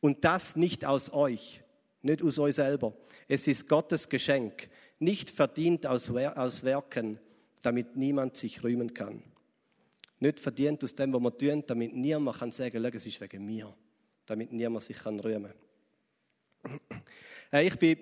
Und 0.00 0.24
das 0.24 0.56
nicht 0.56 0.84
aus 0.84 1.12
euch, 1.12 1.62
nicht 2.02 2.22
aus 2.22 2.38
euch 2.38 2.56
selber. 2.56 2.94
Es 3.28 3.46
ist 3.46 3.68
Gottes 3.68 4.08
Geschenk, 4.08 4.68
nicht 4.98 5.30
verdient 5.30 5.86
aus, 5.86 6.10
aus 6.10 6.62
Werken, 6.62 7.18
damit 7.62 7.96
niemand 7.96 8.36
sich 8.36 8.62
rühmen 8.62 8.92
kann 8.92 9.22
nicht 10.20 10.40
verdient 10.40 10.82
aus 10.82 10.94
dem, 10.94 11.12
was 11.12 11.20
wir 11.20 11.36
tun, 11.36 11.64
damit 11.66 11.94
niemand 11.94 12.38
kann 12.38 12.50
sagen 12.50 12.82
kann, 12.82 12.92
es 12.94 13.06
ist 13.06 13.20
wegen 13.20 13.44
mir. 13.44 13.74
Damit 14.24 14.52
niemand 14.52 14.82
sich 14.82 14.96
kann 14.96 15.20
rühmen 15.20 15.52
kann. 16.62 17.00
Äh, 17.52 17.66
ich 17.66 17.78
bin 17.78 17.96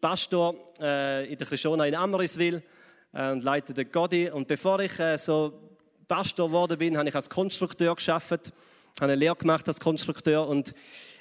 Pastor 0.00 0.72
äh, 0.80 1.30
in 1.30 1.38
der 1.38 1.46
Christiana 1.46 1.86
in 1.86 1.94
Amriswil 1.94 2.62
äh, 3.12 3.30
und 3.30 3.44
leite 3.44 3.74
den 3.74 3.90
Godi. 3.90 4.30
Und 4.30 4.48
bevor 4.48 4.80
ich 4.80 4.92
so 5.18 5.76
Pastor 6.08 6.48
geworden 6.48 6.78
bin, 6.78 6.96
habe 6.96 7.08
ich 7.08 7.14
als 7.14 7.30
Konstrukteur 7.30 7.94
geschafft, 7.94 8.52
habe 8.96 9.12
eine 9.12 9.14
Lehre 9.14 9.36
gemacht 9.36 9.68
als 9.68 9.78
Konstrukteur 9.78 10.48
und 10.48 10.72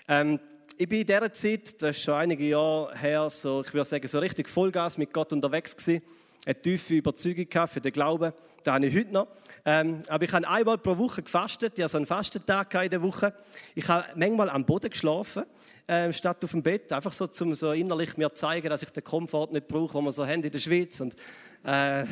ähm, 0.08 0.40
ich 0.80 0.88
bin 0.88 1.02
in 1.02 1.08
dieser 1.08 1.34
Zeit, 1.34 1.82
das 1.82 1.98
ist 1.98 2.04
schon 2.04 2.14
einige 2.14 2.48
Jahre 2.48 2.96
her, 2.96 3.30
so, 3.32 3.62
ich 3.66 3.74
würde 3.74 3.86
sagen, 3.86 4.08
so 4.08 4.20
richtig 4.20 4.48
Vollgas 4.48 4.98
mit 4.98 5.12
Gott 5.12 5.34
unterwegs 5.34 5.76
gewesen 5.76 6.04
eine 6.48 6.62
tiefe 6.62 6.96
Überzeugung 6.96 7.68
für 7.68 7.82
den 7.82 7.92
Glauben. 7.92 8.32
Das 8.64 8.74
habe 8.74 8.86
ich 8.86 8.96
heute 8.96 9.12
noch. 9.12 9.28
Ähm, 9.66 10.02
aber 10.08 10.24
ich 10.24 10.32
habe 10.32 10.48
einmal 10.48 10.78
pro 10.78 10.98
Woche 10.98 11.22
gefastet. 11.22 11.74
Ich 11.78 11.84
hatte 11.84 11.92
so 11.92 11.98
einen 11.98 12.06
Fastentag 12.06 12.74
in 12.86 12.90
der 12.90 13.02
Woche. 13.02 13.34
Ich 13.76 13.86
habe 13.90 14.06
manchmal 14.16 14.50
am 14.50 14.64
Boden 14.64 14.90
geschlafen, 14.90 15.44
äh, 15.88 16.12
statt 16.14 16.42
auf 16.46 16.52
dem 16.52 16.64
Bett. 16.64 16.94
Einfach 16.94 17.12
so, 17.12 17.28
um 17.42 17.54
so 17.54 17.74
innerlich 17.74 18.16
mir 18.16 18.30
zu 18.30 18.36
zeigen, 18.36 18.70
dass 18.70 18.82
ich 18.82 18.90
den 18.92 19.04
Komfort 19.04 19.52
nicht 19.52 19.68
brauche, 19.68 19.98
den 19.98 20.06
wir 20.06 20.12
so 20.14 20.26
haben 20.26 20.42
in 20.42 20.50
der 20.50 20.60
Schweiz. 20.60 21.02
Und, 21.02 21.18
äh, 21.66 22.06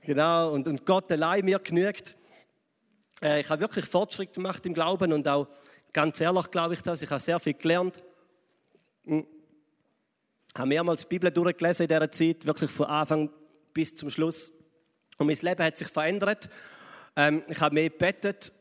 genau, 0.00 0.52
und, 0.52 0.66
und 0.66 0.86
Gott 0.86 1.12
allein 1.12 1.44
mir 1.44 1.58
genügt. 1.58 2.16
Äh, 3.20 3.42
ich 3.42 3.50
habe 3.50 3.60
wirklich 3.60 3.84
Fortschritt 3.84 4.32
gemacht 4.32 4.64
im 4.64 4.72
Glauben 4.72 5.12
und 5.12 5.28
auch 5.28 5.46
ganz 5.92 6.18
ehrlich 6.22 6.50
glaube 6.50 6.72
ich 6.72 6.80
das. 6.80 7.02
Ich 7.02 7.10
habe 7.10 7.20
sehr 7.20 7.38
viel 7.38 7.52
gelernt. 7.52 8.02
Ich 9.02 9.10
hm. 9.10 9.26
habe 10.56 10.68
mehrmals 10.68 11.02
die 11.02 11.08
Bibel 11.08 11.30
durchgelesen 11.30 11.84
in 11.84 11.88
dieser 11.88 12.10
Zeit, 12.10 12.46
wirklich 12.46 12.70
von 12.70 12.86
Anfang 12.86 13.28
bis 13.74 13.94
zum 13.94 14.08
Schluss. 14.08 14.52
Und 15.18 15.26
mein 15.26 15.36
Leben 15.36 15.62
hat 15.62 15.76
sich 15.76 15.88
verändert. 15.88 16.48
Ähm, 17.16 17.42
ich 17.48 17.60
habe 17.60 17.74
mehr 17.74 17.90
gebetet. 17.90 18.52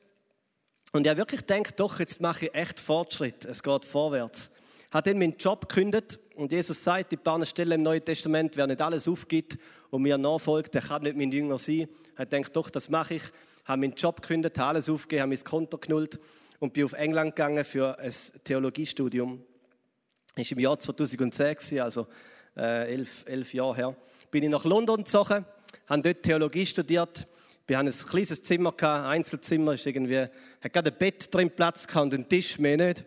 Und 0.92 1.06
ich 1.06 1.10
habe 1.10 1.20
wirklich 1.20 1.46
gedacht, 1.46 1.80
doch, 1.80 2.00
jetzt 2.00 2.20
mache 2.20 2.48
ich 2.48 2.54
echt 2.54 2.80
Fortschritt. 2.80 3.46
Es 3.46 3.64
geht 3.64 3.86
vorwärts. 3.86 4.52
Ich 4.90 4.94
habe 4.94 5.10
dann 5.10 5.20
meinen 5.20 5.38
Job 5.38 5.70
gekündigt. 5.70 6.20
Und 6.36 6.52
Jesus 6.52 6.84
sagt 6.84 7.14
in 7.14 7.20
paar 7.20 7.44
Stellen 7.46 7.72
im 7.74 7.84
Neuen 7.84 8.04
Testament, 8.04 8.58
wer 8.58 8.68
nicht 8.68 8.82
alles 8.82 9.08
aufgibt 9.08 9.58
und 9.92 10.02
mir 10.02 10.18
nachfolgt, 10.18 10.74
der 10.74 10.82
kann 10.82 11.04
nicht 11.04 11.16
mein 11.16 11.32
Jünger 11.32 11.58
sein. 11.58 11.88
Ich 12.14 12.20
habe 12.20 12.26
gedacht, 12.30 12.56
doch, 12.56 12.70
das 12.70 12.90
mache 12.90 13.16
ich. 13.16 13.24
Ich 13.24 13.70
habe 13.70 13.80
meinen 13.80 13.94
Job 13.94 14.22
gekündigt, 14.22 14.58
habe 14.58 14.70
alles 14.70 14.90
aufgegeben, 14.90 15.22
habe 15.22 15.30
mein 15.30 15.44
Konto 15.44 15.78
genullt 15.78 16.20
und 16.60 16.74
bin 16.74 16.86
auf 16.86 16.94
England 16.94 17.36
gegangen 17.36 17.64
für 17.64 17.98
ein 17.98 18.14
Theologiestudium. 18.44 19.44
Das 20.36 20.46
war 20.46 20.52
im 20.52 20.60
Jahr 20.60 20.80
2010, 20.80 21.80
also 21.80 22.08
äh, 22.58 22.94
elf, 22.94 23.24
elf 23.28 23.54
Jahre 23.54 23.76
her 23.76 23.96
bin 24.34 24.44
ich 24.44 24.50
nach 24.50 24.66
London 24.66 25.04
gezogen, 25.04 25.46
habe 25.88 26.02
dort 26.02 26.24
Theologie 26.24 26.66
studiert, 26.66 27.28
Wir 27.68 27.78
hatten 27.78 27.88
ein 27.88 27.94
kleines 27.94 28.42
Zimmer, 28.42 28.74
ein 28.82 29.06
Einzelzimmer, 29.06 29.76
ist 29.76 29.86
irgendwie, 29.86 30.22
hat 30.22 30.74
gerade 30.74 30.92
ein 30.92 30.98
Bett 30.98 31.32
drin 31.34 31.52
Platz 31.52 31.86
gehabt 31.86 32.06
und 32.06 32.14
einen 32.16 32.28
Tisch, 32.28 32.58
mehr 32.58 32.76
nicht. 32.76 33.06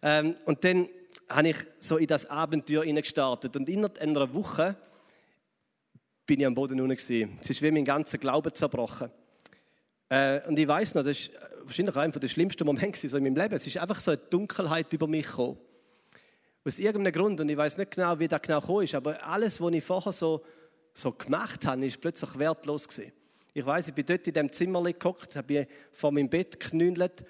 Ähm, 0.00 0.36
und 0.46 0.62
dann 0.62 0.88
habe 1.28 1.48
ich 1.48 1.56
so 1.80 1.96
in 1.96 2.06
das 2.06 2.30
Abenteuer 2.30 2.84
gestartet. 2.84 3.56
Und 3.56 3.68
in 3.68 3.84
einer 3.84 4.32
Woche 4.32 4.76
bin 6.24 6.38
ich 6.40 6.46
am 6.46 6.54
Boden 6.54 6.80
unten. 6.80 6.92
Es 6.92 7.50
ist 7.50 7.60
wie 7.60 7.70
mein 7.72 7.84
ganzer 7.84 8.18
Glaube 8.18 8.52
zerbrochen. 8.52 9.10
Äh, 10.08 10.46
und 10.46 10.58
ich 10.58 10.68
weiß 10.68 10.94
noch, 10.94 11.02
das 11.02 11.18
ist 11.18 11.32
wahrscheinlich 11.64 11.96
einer 11.96 12.12
der 12.12 12.28
schlimmsten 12.28 12.64
Momente 12.64 13.08
so 13.08 13.16
in 13.16 13.24
meinem 13.24 13.36
Leben. 13.36 13.54
Es 13.54 13.66
ist 13.66 13.78
einfach 13.78 13.98
so 13.98 14.12
eine 14.12 14.20
Dunkelheit 14.30 14.92
über 14.92 15.08
mich 15.08 15.26
gekommen. 15.26 15.58
Aus 16.64 16.78
irgendeinem 16.78 17.12
Grund, 17.12 17.40
und 17.40 17.48
ich 17.48 17.56
weiß 17.56 17.78
nicht 17.78 17.90
genau, 17.90 18.18
wie 18.18 18.28
das 18.28 18.40
genau 18.40 18.60
gekommen 18.60 18.84
ist, 18.84 18.94
aber 18.94 19.22
alles, 19.26 19.60
was 19.60 19.72
ich 19.72 19.84
vorher 19.84 20.12
so, 20.12 20.44
so 20.98 21.12
gemacht 21.12 21.64
habe, 21.64 21.86
ist 21.86 22.00
plötzlich 22.00 22.38
wertlos 22.38 22.88
gewesen. 22.88 23.12
Ich 23.54 23.64
weiß, 23.64 23.88
ich 23.88 23.94
bin 23.94 24.06
dort 24.06 24.26
in 24.26 24.34
dem 24.34 24.52
Zimmer 24.52 24.82
geguckt, 24.82 25.36
habe 25.36 25.68
vor 25.92 26.10
meinem 26.10 26.28
Bett 26.28 26.58
geknündelt 26.58 27.24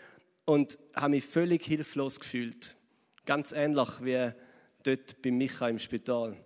und 0.46 0.78
habe 0.94 1.10
mich 1.10 1.24
völlig 1.24 1.64
hilflos 1.64 2.18
gefühlt. 2.18 2.76
Ganz 3.26 3.52
ähnlich 3.52 3.88
wie 4.02 4.32
dort 4.82 5.20
bei 5.20 5.30
Micha 5.30 5.68
im 5.68 5.78
Spital. 5.78 6.36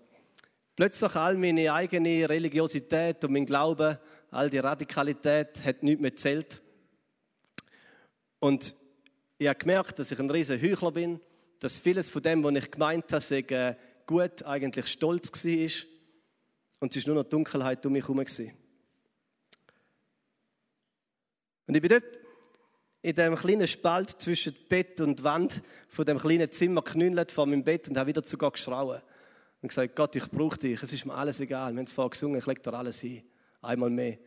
Plötzlich 0.74 1.14
all 1.14 1.36
meine 1.36 1.72
eigene 1.72 2.28
Religiosität 2.28 3.22
und 3.24 3.32
mein 3.32 3.46
Glaube, 3.46 4.00
all 4.30 4.50
die 4.50 4.58
Radikalität 4.58 5.64
hat 5.64 5.82
nichts 5.82 6.02
mehr 6.02 6.16
zählt. 6.16 6.60
Und 8.40 8.74
ich 9.38 9.46
habe 9.46 9.58
gemerkt, 9.58 9.98
dass 9.98 10.10
ich 10.10 10.18
ein 10.18 10.30
riesen 10.30 10.60
Heuchler 10.60 10.90
bin, 10.90 11.20
dass 11.60 11.78
vieles 11.78 12.10
von 12.10 12.22
dem, 12.22 12.42
was 12.42 12.54
ich 12.56 12.70
gemeint 12.70 13.12
habe, 13.12 13.20
sei 13.20 13.40
äh, 13.40 13.76
gut, 14.06 14.42
eigentlich 14.42 14.88
stolz 14.88 15.44
war. 15.44 15.91
Und 16.82 16.96
es 16.96 17.06
war 17.06 17.14
nur 17.14 17.22
noch 17.22 17.30
Dunkelheit 17.30 17.86
um 17.86 17.92
mich 17.92 18.02
herum. 18.02 18.18
Und 18.18 18.26
ich 21.68 21.80
bin 21.80 21.88
dort 21.88 22.02
in 23.02 23.14
dem 23.14 23.36
kleinen 23.36 23.68
Spalt 23.68 24.20
zwischen 24.20 24.52
Bett 24.68 25.00
und 25.00 25.22
Wand 25.22 25.62
von 25.86 26.04
dem 26.04 26.18
kleinen 26.18 26.50
Zimmer 26.50 26.82
geknüllt 26.82 27.30
vor 27.30 27.46
meinem 27.46 27.62
Bett 27.62 27.88
und 27.88 27.96
habe 27.96 28.08
wieder 28.08 28.24
zu 28.24 28.36
Gott 28.36 28.54
geschrauen. 28.54 29.00
Und 29.60 29.68
gesagt, 29.68 29.94
Gott, 29.94 30.16
ich 30.16 30.28
brauche 30.28 30.58
dich, 30.58 30.82
es 30.82 30.92
ist 30.92 31.06
mir 31.06 31.14
alles 31.14 31.38
egal. 31.38 31.72
Wir 31.72 31.78
haben 31.78 31.84
es 31.84 31.92
vorher 31.92 32.10
gesungen, 32.10 32.40
ich 32.40 32.46
lege 32.46 32.60
dir 32.60 32.74
alles 32.74 32.98
hin. 32.98 33.22
Einmal 33.60 33.90
mehr. 33.90 34.18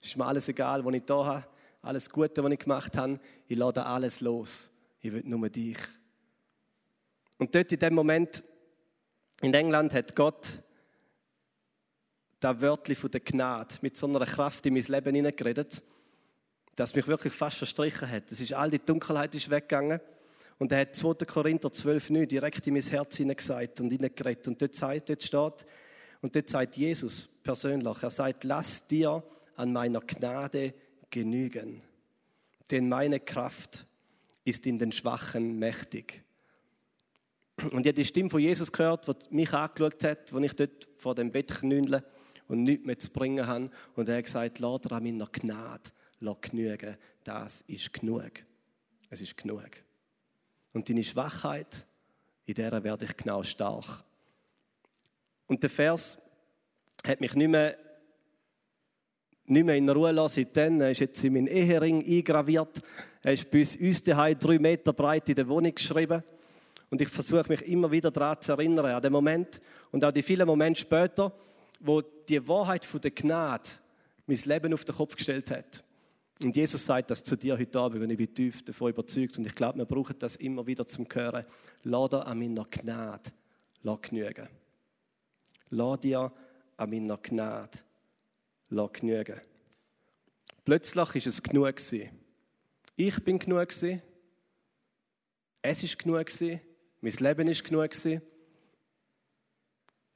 Es 0.00 0.06
ist 0.06 0.16
mir 0.16 0.26
alles 0.26 0.48
egal, 0.48 0.84
was 0.84 0.94
ich 0.94 1.02
da 1.02 1.24
habe, 1.24 1.44
alles 1.82 2.08
Gute, 2.08 2.44
was 2.44 2.52
ich 2.52 2.60
gemacht 2.60 2.96
habe. 2.96 3.18
Ich 3.48 3.58
lade 3.58 3.84
alles 3.84 4.20
los. 4.20 4.70
Ich 5.00 5.12
will 5.12 5.24
nur 5.24 5.48
dich. 5.48 5.78
Und 7.36 7.52
dort 7.52 7.72
in 7.72 7.80
dem 7.80 7.94
Moment 7.94 8.44
in 9.40 9.52
England 9.52 9.92
hat 9.92 10.14
Gott 10.14 10.62
das 12.46 12.60
Wörtchen 12.60 12.94
von 12.94 13.10
der 13.10 13.20
Gnade 13.20 13.74
mit 13.82 13.96
so 13.96 14.06
einer 14.06 14.24
Kraft 14.24 14.64
in 14.66 14.74
mein 14.74 14.84
Leben 14.84 15.14
hineingeredet, 15.14 15.82
dass 16.76 16.94
mich 16.94 17.08
wirklich 17.08 17.32
fast 17.32 17.58
verstrichen 17.58 18.08
hat. 18.08 18.30
Es 18.30 18.40
ist 18.40 18.52
all 18.52 18.70
die 18.70 18.78
Dunkelheit 18.78 19.34
ist 19.34 19.50
weggegangen. 19.50 20.00
Und 20.58 20.72
er 20.72 20.80
hat 20.80 20.94
2. 20.94 21.14
Korinther 21.26 21.70
12, 21.70 22.10
9 22.10 22.28
direkt 22.28 22.66
in 22.66 22.74
mein 22.74 22.82
Herz 22.82 23.16
hineingesagt 23.16 23.80
und 23.80 23.90
hineingeredet. 23.90 24.48
Und 24.48 24.62
dort, 24.62 24.74
sagt, 24.74 25.08
dort 25.08 25.22
steht, 25.22 25.66
und 26.22 26.34
dort 26.34 26.48
sagt 26.48 26.76
Jesus 26.76 27.28
persönlich, 27.42 28.02
er 28.02 28.10
sagt, 28.10 28.44
lass 28.44 28.86
dir 28.86 29.22
an 29.56 29.72
meiner 29.72 30.00
Gnade 30.00 30.72
genügen. 31.10 31.82
Denn 32.70 32.88
meine 32.88 33.20
Kraft 33.20 33.86
ist 34.44 34.66
in 34.66 34.78
den 34.78 34.92
Schwachen 34.92 35.58
mächtig. 35.58 36.22
Und 37.56 37.80
ich 37.80 37.88
habe 37.88 37.94
die 37.94 38.04
Stimme 38.04 38.30
von 38.30 38.40
Jesus 38.40 38.70
gehört, 38.70 39.08
die 39.08 39.34
mich 39.34 39.52
angeschaut 39.52 40.04
hat, 40.04 40.32
als 40.32 40.44
ich 40.44 40.56
dort 40.56 40.88
vor 40.96 41.14
dem 41.14 41.32
Bett 41.32 41.48
knündle 41.48 42.04
und 42.48 42.62
nichts 42.62 42.86
mehr 42.86 42.98
zu 42.98 43.10
bringen 43.10 43.46
habe. 43.46 43.70
Und 43.94 44.08
er 44.08 44.18
hat 44.18 44.24
gesagt, 44.24 44.58
lass 44.58 44.80
dir 44.82 44.92
an 44.92 45.02
meiner 45.02 45.26
Gnade 45.26 45.90
genügen. 46.40 46.96
Das 47.24 47.62
ist 47.66 47.92
genug. 47.92 48.30
Es 49.10 49.20
ist 49.20 49.36
genug. 49.36 49.70
Und 50.72 50.88
deine 50.88 51.04
Schwachheit, 51.04 51.86
in 52.44 52.54
der 52.54 52.82
werde 52.82 53.04
ich 53.04 53.16
genau 53.16 53.42
stark. 53.42 54.04
Und 55.46 55.62
der 55.62 55.70
Vers 55.70 56.18
hat 57.06 57.20
mich 57.20 57.34
nicht 57.34 57.48
mehr, 57.48 57.76
nicht 59.46 59.64
mehr 59.64 59.76
in 59.76 59.88
Ruhe 59.88 60.12
lassen. 60.12 60.44
Seitdem 60.44 60.80
er 60.80 60.90
ist 60.90 61.00
jetzt 61.00 61.22
in 61.24 61.32
meinen 61.32 61.46
Ehering 61.46 62.04
eingraviert. 62.04 62.82
Er 63.22 63.32
ist 63.32 63.50
bis 63.50 63.76
uns 63.76 64.02
daheim 64.02 64.38
drei 64.38 64.58
Meter 64.58 64.92
breit 64.92 65.28
in 65.28 65.34
der 65.36 65.48
Wohnung 65.48 65.74
geschrieben. 65.74 66.22
Und 66.90 67.00
ich 67.00 67.08
versuche 67.08 67.48
mich 67.48 67.62
immer 67.62 67.90
wieder 67.90 68.10
daran 68.10 68.40
zu 68.40 68.52
erinnern, 68.52 68.86
an 68.86 69.02
den 69.02 69.12
Moment 69.12 69.60
und 69.90 70.04
auch 70.04 70.12
die 70.12 70.22
vielen 70.22 70.46
Momente 70.46 70.80
später, 70.80 71.32
wo 71.80 72.00
die 72.00 72.46
Wahrheit 72.48 72.84
von 72.84 73.00
der 73.00 73.10
Gnade 73.10 73.68
mein 74.26 74.38
Leben 74.44 74.74
auf 74.74 74.84
den 74.84 74.94
Kopf 74.94 75.16
gestellt 75.16 75.50
hat. 75.50 75.84
Und 76.42 76.54
Jesus 76.54 76.84
sagt 76.84 77.10
das 77.10 77.24
zu 77.24 77.36
dir 77.36 77.58
heute 77.58 77.78
Abend 77.78 78.02
und 78.02 78.10
ich 78.10 78.18
bin 78.18 78.34
tief 78.34 78.62
davon 78.62 78.90
überzeugt 78.90 79.38
und 79.38 79.46
ich 79.46 79.54
glaube, 79.54 79.78
wir 79.78 79.86
brauchen 79.86 80.18
das 80.18 80.36
immer 80.36 80.66
wieder 80.66 80.86
zum 80.86 81.06
Hören. 81.10 81.46
Lass 81.84 82.10
dir 82.10 82.26
an 82.26 82.38
meiner 82.38 82.64
Gnade 82.64 83.30
genügen. 84.02 84.48
Lass 85.70 86.00
dir 86.00 86.32
an 86.76 86.90
meiner 86.90 87.16
Gnade 87.16 87.78
genügen. 88.68 89.40
Plötzlich 90.64 91.14
ist 91.14 91.26
es 91.26 91.42
genug 91.42 91.76
gewesen. 91.76 92.10
Ich 92.96 93.22
bin 93.22 93.38
genug 93.38 93.68
gewesen. 93.68 94.02
Es 95.62 95.82
ist 95.82 95.98
genug 95.98 96.26
gewesen. 96.26 96.60
Mein 97.00 97.12
Leben 97.12 97.48
ist 97.48 97.64
genug 97.64 97.90
gewesen. 97.90 98.20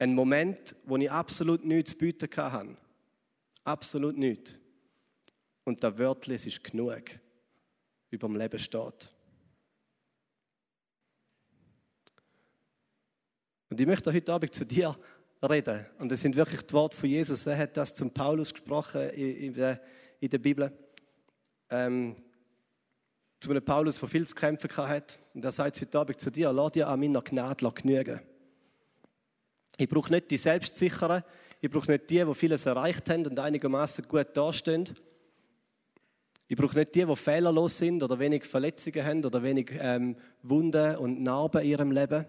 Ein 0.01 0.15
Moment, 0.15 0.75
wo 0.85 0.97
ich 0.97 1.11
absolut 1.11 1.63
nichts 1.63 1.91
zu 1.91 1.97
bieten 1.99 2.27
hatte. 2.35 2.75
Absolut 3.63 4.17
nichts. 4.17 4.55
Und 5.63 5.83
der 5.83 5.95
Wörtchen 5.95 6.33
ist 6.33 6.63
genug 6.63 7.03
über 8.09 8.27
dem 8.27 8.35
Leben 8.35 8.57
steht. 8.57 9.11
Und 13.69 13.79
ich 13.79 13.85
möchte 13.85 14.11
heute 14.11 14.33
Abend 14.33 14.55
zu 14.55 14.65
dir 14.65 14.97
reden. 15.43 15.85
Und 15.99 16.11
es 16.11 16.21
sind 16.21 16.35
wirklich 16.35 16.63
die 16.63 16.73
Worte 16.73 16.97
von 16.97 17.07
Jesus. 17.07 17.45
Er 17.45 17.59
hat 17.59 17.77
das 17.77 17.93
zum 17.93 18.09
Paulus 18.09 18.51
gesprochen 18.51 19.07
in 19.11 19.53
der, 19.53 19.79
in 20.19 20.29
der 20.31 20.39
Bibel. 20.39 20.75
Ähm, 21.69 22.15
zu 23.39 23.51
einem 23.51 23.63
Paulus, 23.63 23.99
der 23.99 24.09
viel 24.09 24.27
zu 24.27 24.33
kämpfen 24.33 24.75
hat. 24.77 25.19
Und 25.35 25.45
er 25.45 25.51
sagt 25.51 25.79
heute 25.79 25.99
Abend 25.99 26.19
zu 26.19 26.31
dir, 26.31 26.51
lass 26.51 26.71
dir 26.71 26.87
an 26.87 26.99
meiner 26.99 27.21
Gnade 27.21 27.71
genügen. 27.71 28.30
Ich 29.81 29.89
brauche 29.89 30.11
nicht 30.11 30.29
die 30.29 30.37
Selbstsicheren, 30.37 31.23
ich 31.59 31.67
brauche 31.67 31.89
nicht 31.89 32.07
die, 32.11 32.23
die 32.23 32.35
vieles 32.35 32.67
erreicht 32.67 33.09
haben 33.09 33.25
und 33.25 33.39
einigermaßen 33.39 34.07
gut 34.07 34.27
dastehen. 34.37 34.87
Ich 36.47 36.55
brauche 36.55 36.77
nicht 36.77 36.93
die, 36.93 37.03
die 37.03 37.15
fehlerlos 37.15 37.79
sind 37.79 38.03
oder 38.03 38.19
wenig 38.19 38.43
Verletzungen 38.43 39.03
haben 39.03 39.25
oder 39.25 39.41
wenig 39.41 39.71
ähm, 39.79 40.15
Wunden 40.43 40.97
und 40.97 41.23
Narben 41.23 41.63
in 41.63 41.69
ihrem 41.69 41.91
Leben. 41.91 42.27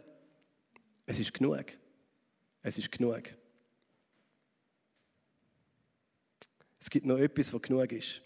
Es 1.05 1.21
ist 1.21 1.35
genug. 1.35 1.67
Es 2.63 2.79
ist 2.79 2.91
genug. 2.91 3.23
Es 6.81 6.89
gibt 6.89 7.05
noch 7.05 7.19
etwas, 7.19 7.53
was 7.53 7.61
genug 7.61 7.93
ist. 7.93 8.23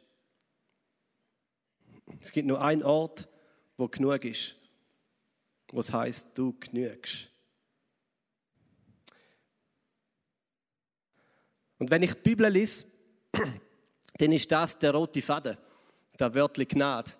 Es 2.21 2.31
gibt 2.31 2.47
nur 2.47 2.63
einen 2.63 2.85
Ort, 2.85 3.29
wo 3.77 3.89
genug 3.89 4.25
ist. 4.25 4.55
Was 5.73 5.93
heißt, 5.93 6.39
du 6.39 6.57
genügst. 6.61 7.33
Und 11.79 11.91
wenn 11.91 12.03
ich 12.03 12.15
die 12.15 12.21
Bibel 12.21 12.49
lese, 12.49 12.85
dann 14.19 14.33
ist 14.33 14.51
das 14.51 14.79
der 14.79 14.93
rote 14.93 15.23
Faden 15.23 15.57
der 16.19 16.35
Wörtchen 16.35 16.67
Gnade. 16.67 17.13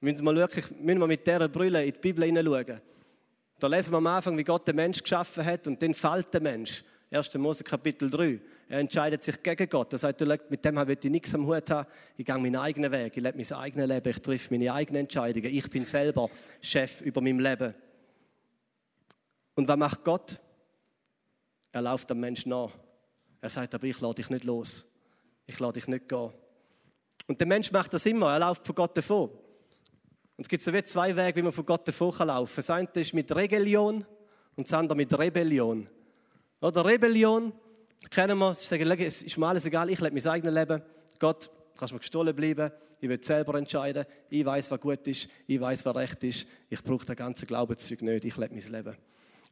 Müssen 0.00 0.24
wir, 0.24 0.34
wirklich, 0.34 0.70
müssen 0.70 1.00
wir 1.00 1.06
mit 1.06 1.26
dieser 1.26 1.48
Brille 1.48 1.84
in 1.84 1.92
die 1.92 1.98
Bibel 1.98 2.24
hineinschauen. 2.24 2.80
Da 3.58 3.66
lesen 3.66 3.92
wir 3.92 3.98
am 3.98 4.06
Anfang, 4.06 4.36
wie 4.38 4.44
Gott 4.44 4.66
den 4.68 4.76
Mensch 4.76 5.02
geschaffen 5.02 5.44
hat 5.44 5.66
und 5.66 5.82
dann 5.82 5.94
fällt 5.94 6.32
der 6.32 6.40
Mensch. 6.40 6.84
1. 7.10 7.34
Mose 7.34 7.64
Kapitel 7.64 8.10
3. 8.10 8.40
Er 8.68 8.80
entscheidet 8.80 9.24
sich 9.24 9.42
gegen 9.42 9.68
Gott. 9.68 9.92
Er 9.92 9.98
sagt, 9.98 10.20
mit 10.50 10.64
dem 10.64 10.76
will 10.76 10.98
ich 11.02 11.10
nichts 11.10 11.34
am 11.34 11.46
Hut 11.46 11.70
haben. 11.70 11.88
Ich 12.16 12.26
gehe 12.26 12.38
meinen 12.38 12.56
eigenen 12.56 12.92
Weg. 12.92 13.16
Ich 13.16 13.22
lebe 13.22 13.38
mein 13.38 13.58
eigenes 13.58 13.88
Leben. 13.88 14.10
Ich 14.10 14.20
treffe 14.20 14.48
meine 14.52 14.72
eigenen 14.72 15.00
Entscheidungen. 15.00 15.52
Ich 15.52 15.70
bin 15.70 15.86
selber 15.86 16.28
Chef 16.60 17.00
über 17.00 17.20
mein 17.22 17.38
Leben. 17.38 17.74
Und 19.54 19.66
was 19.66 19.76
macht 19.76 20.04
Gott? 20.04 20.38
Er 21.72 21.82
läuft 21.82 22.10
am 22.10 22.20
Menschen 22.20 22.50
nach. 22.50 22.72
Er 23.40 23.50
sagt, 23.50 23.74
aber 23.74 23.86
ich 23.86 24.00
lade 24.00 24.16
dich 24.16 24.30
nicht 24.30 24.44
los. 24.44 24.86
Ich 25.46 25.58
lade 25.58 25.74
dich 25.74 25.88
nicht 25.88 26.08
gehen. 26.08 26.32
Und 27.26 27.40
der 27.40 27.46
Mensch 27.46 27.70
macht 27.72 27.92
das 27.92 28.06
immer, 28.06 28.32
er 28.32 28.40
läuft 28.40 28.66
von 28.66 28.74
Gott 28.74 28.96
davon. 28.96 29.30
Und 29.30 30.44
es 30.44 30.48
gibt 30.48 30.62
so 30.62 30.72
wie 30.72 30.82
zwei 30.82 31.14
Wege, 31.14 31.36
wie 31.36 31.42
man 31.42 31.52
von 31.52 31.66
Gott 31.66 31.86
davon 31.86 32.12
laufen 32.26 32.54
kann. 32.54 32.56
Das 32.56 32.70
eine 32.70 32.88
ist 32.94 33.14
mit 33.14 33.34
Regelion 33.34 34.04
und 34.56 34.66
das 34.66 34.72
andere 34.72 34.96
mit 34.96 35.16
Rebellion. 35.18 35.88
Oder 36.60 36.84
Rebellion, 36.84 37.52
kennen 38.10 38.38
wir, 38.38 38.54
sie 38.54 38.66
sagen, 38.66 38.90
es 39.00 39.22
ist 39.22 39.36
mir 39.36 39.46
alles 39.46 39.66
egal, 39.66 39.90
ich 39.90 40.00
lebe 40.00 40.14
mein 40.14 40.26
eigenes 40.26 40.54
Leben. 40.54 40.82
Gott, 41.18 41.50
kannst 41.76 41.92
mir 41.92 42.00
gestohlen 42.00 42.34
bleiben, 42.34 42.70
ich 43.00 43.08
will 43.08 43.22
selber 43.22 43.54
entscheiden, 43.56 44.04
ich 44.28 44.44
weiß, 44.44 44.70
was 44.70 44.80
gut 44.80 45.06
ist, 45.06 45.28
ich 45.46 45.60
weiß, 45.60 45.84
was 45.86 45.94
recht 45.94 46.24
ist, 46.24 46.48
ich 46.68 46.82
brauche 46.82 47.04
das 47.04 47.16
ganze 47.16 47.46
Glaubenszeug 47.46 48.02
nicht, 48.02 48.24
ich 48.24 48.36
lebe 48.36 48.54
mein 48.54 48.72
Leben. 48.72 48.96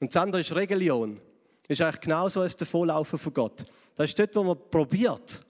Und 0.00 0.14
das 0.14 0.22
andere 0.22 0.40
ist 0.40 0.54
Regelion. 0.54 1.20
Ist 1.68 1.80
eigentlich 1.80 2.00
genauso 2.00 2.40
als 2.40 2.56
Davonlaufen 2.56 3.18
von 3.18 3.32
Gott. 3.32 3.64
Das 3.96 4.10
ist 4.10 4.18
dort, 4.18 4.36
wo 4.36 4.44
man 4.44 4.58
probiert, 4.70 5.40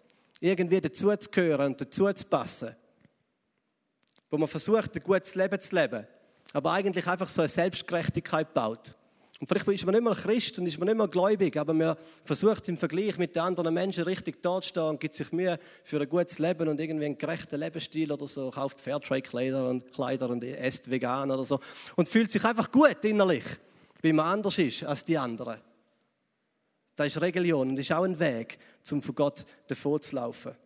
irgendwie 0.40 0.80
dazuzugehören 0.80 1.72
und 1.72 1.80
dazuzupassen. 1.80 2.74
Wo 4.30 4.38
man 4.38 4.48
versucht, 4.48 4.94
ein 4.94 5.02
gutes 5.02 5.34
Leben 5.34 5.60
zu 5.60 5.74
leben, 5.74 6.06
aber 6.52 6.72
eigentlich 6.72 7.06
einfach 7.06 7.28
so 7.28 7.42
eine 7.42 7.48
Selbstgerechtigkeit 7.48 8.54
baut. 8.54 8.96
Und 9.38 9.48
vielleicht 9.48 9.68
ist 9.68 9.84
man 9.84 9.94
nicht 9.94 10.04
mehr 10.04 10.14
Christ 10.14 10.58
und 10.58 10.66
ist 10.66 10.78
man 10.78 10.88
nicht 10.88 10.96
mehr 10.96 11.08
gläubig, 11.08 11.58
aber 11.58 11.74
man 11.74 11.96
versucht 12.24 12.68
im 12.68 12.78
Vergleich 12.78 13.18
mit 13.18 13.36
den 13.36 13.42
anderen 13.42 13.74
Menschen 13.74 14.04
richtig 14.04 14.42
dazustehen 14.42 14.86
und 14.86 15.00
gibt 15.00 15.12
sich 15.12 15.30
Mühe 15.30 15.58
für 15.84 16.00
ein 16.00 16.08
gutes 16.08 16.38
Leben 16.38 16.66
und 16.68 16.80
irgendwie 16.80 17.04
einen 17.04 17.18
gerechten 17.18 17.60
Lebensstil 17.60 18.10
oder 18.10 18.26
so, 18.26 18.50
kauft 18.50 18.80
Fairtrade-Kleider 18.80 19.68
und, 19.68 19.92
Kleider 19.92 20.30
und 20.30 20.42
esst 20.42 20.90
vegan 20.90 21.30
oder 21.30 21.44
so 21.44 21.60
und 21.96 22.08
fühlt 22.08 22.30
sich 22.30 22.42
einfach 22.46 22.72
gut 22.72 23.04
innerlich, 23.04 23.44
wie 24.00 24.14
man 24.14 24.26
anders 24.26 24.56
ist 24.56 24.84
als 24.84 25.04
die 25.04 25.18
anderen. 25.18 25.58
Das 26.96 27.08
ist 27.08 27.20
Religion 27.20 27.68
und 27.68 27.78
ist 27.78 27.92
auch 27.92 28.04
ein 28.04 28.18
Weg, 28.18 28.58
um 28.90 29.02
von 29.02 29.14
Gott 29.14 29.44
davor 29.68 30.00
zu 30.00 30.16
laufen. 30.16 30.56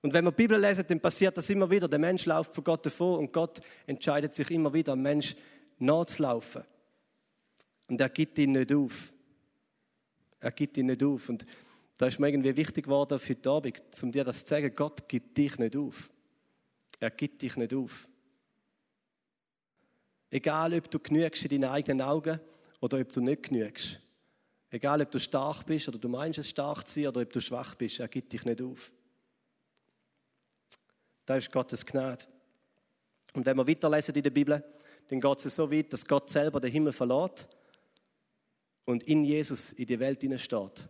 Und 0.00 0.12
wenn 0.12 0.24
wir 0.24 0.30
die 0.30 0.36
Bibel 0.36 0.60
lesen, 0.60 0.84
dann 0.88 1.00
passiert 1.00 1.36
das 1.36 1.50
immer 1.50 1.70
wieder. 1.70 1.88
Der 1.88 1.98
Mensch 1.98 2.24
läuft 2.24 2.54
von 2.54 2.64
Gott 2.64 2.86
davor 2.86 3.18
und 3.18 3.32
Gott 3.32 3.60
entscheidet 3.86 4.34
sich 4.34 4.50
immer 4.50 4.72
wieder, 4.72 4.94
dem 4.94 5.02
Mensch 5.02 5.36
nachzulaufen. 5.78 6.62
Und 7.88 8.00
er 8.00 8.08
gibt 8.08 8.38
ihn 8.38 8.52
nicht 8.52 8.72
auf. 8.72 9.12
Er 10.40 10.52
gibt 10.52 10.76
ihn 10.78 10.86
nicht 10.86 11.02
auf. 11.02 11.28
Und 11.28 11.44
da 11.98 12.06
ist 12.06 12.18
mir 12.20 12.28
irgendwie 12.28 12.56
wichtig 12.56 12.84
geworden 12.84 13.18
für 13.18 13.30
heute 13.30 13.50
Abend, 13.50 13.82
um 14.02 14.12
dir 14.12 14.24
das 14.24 14.44
zu 14.44 14.50
sagen, 14.50 14.72
Gott 14.74 15.08
gibt 15.08 15.36
dich 15.36 15.58
nicht 15.58 15.76
auf. 15.76 16.10
Er 17.00 17.10
gibt 17.10 17.42
dich 17.42 17.56
nicht 17.56 17.74
auf. 17.74 18.08
Egal, 20.30 20.74
ob 20.74 20.90
du 20.90 20.98
genügst 21.00 21.44
in 21.44 21.60
deinen 21.60 21.70
eigenen 21.70 22.02
Augen 22.02 22.38
oder 22.80 22.98
ob 23.00 23.12
du 23.12 23.20
nicht 23.20 23.44
genügst. 23.44 24.00
Egal, 24.70 25.00
ob 25.00 25.10
du 25.10 25.18
stark 25.18 25.64
bist 25.64 25.88
oder 25.88 25.98
du 25.98 26.08
meinst 26.08 26.38
es 26.38 26.50
stark 26.50 26.86
zu 26.86 26.94
sein 26.94 27.08
oder 27.08 27.22
ob 27.22 27.32
du 27.32 27.40
schwach 27.40 27.74
bist, 27.74 28.00
er 28.00 28.08
gibt 28.08 28.32
dich 28.32 28.44
nicht 28.44 28.60
auf. 28.60 28.92
Das 31.24 31.38
ist 31.38 31.52
Gottes 31.52 31.84
Gnade. 31.84 32.24
Und 33.34 33.46
wenn 33.46 33.56
wir 33.56 33.66
weiterlesen 33.66 34.14
in 34.14 34.22
der 34.22 34.30
Bibel, 34.30 34.62
dann 35.08 35.20
geht 35.20 35.44
es 35.44 35.54
so 35.54 35.70
weit, 35.70 35.92
dass 35.92 36.04
Gott 36.04 36.28
selber 36.28 36.60
den 36.60 36.70
Himmel 36.70 36.92
verlässt 36.92 37.48
und 38.84 39.02
in 39.04 39.24
Jesus 39.24 39.72
in 39.72 39.86
die 39.86 39.98
Welt 39.98 40.22
steht. 40.40 40.88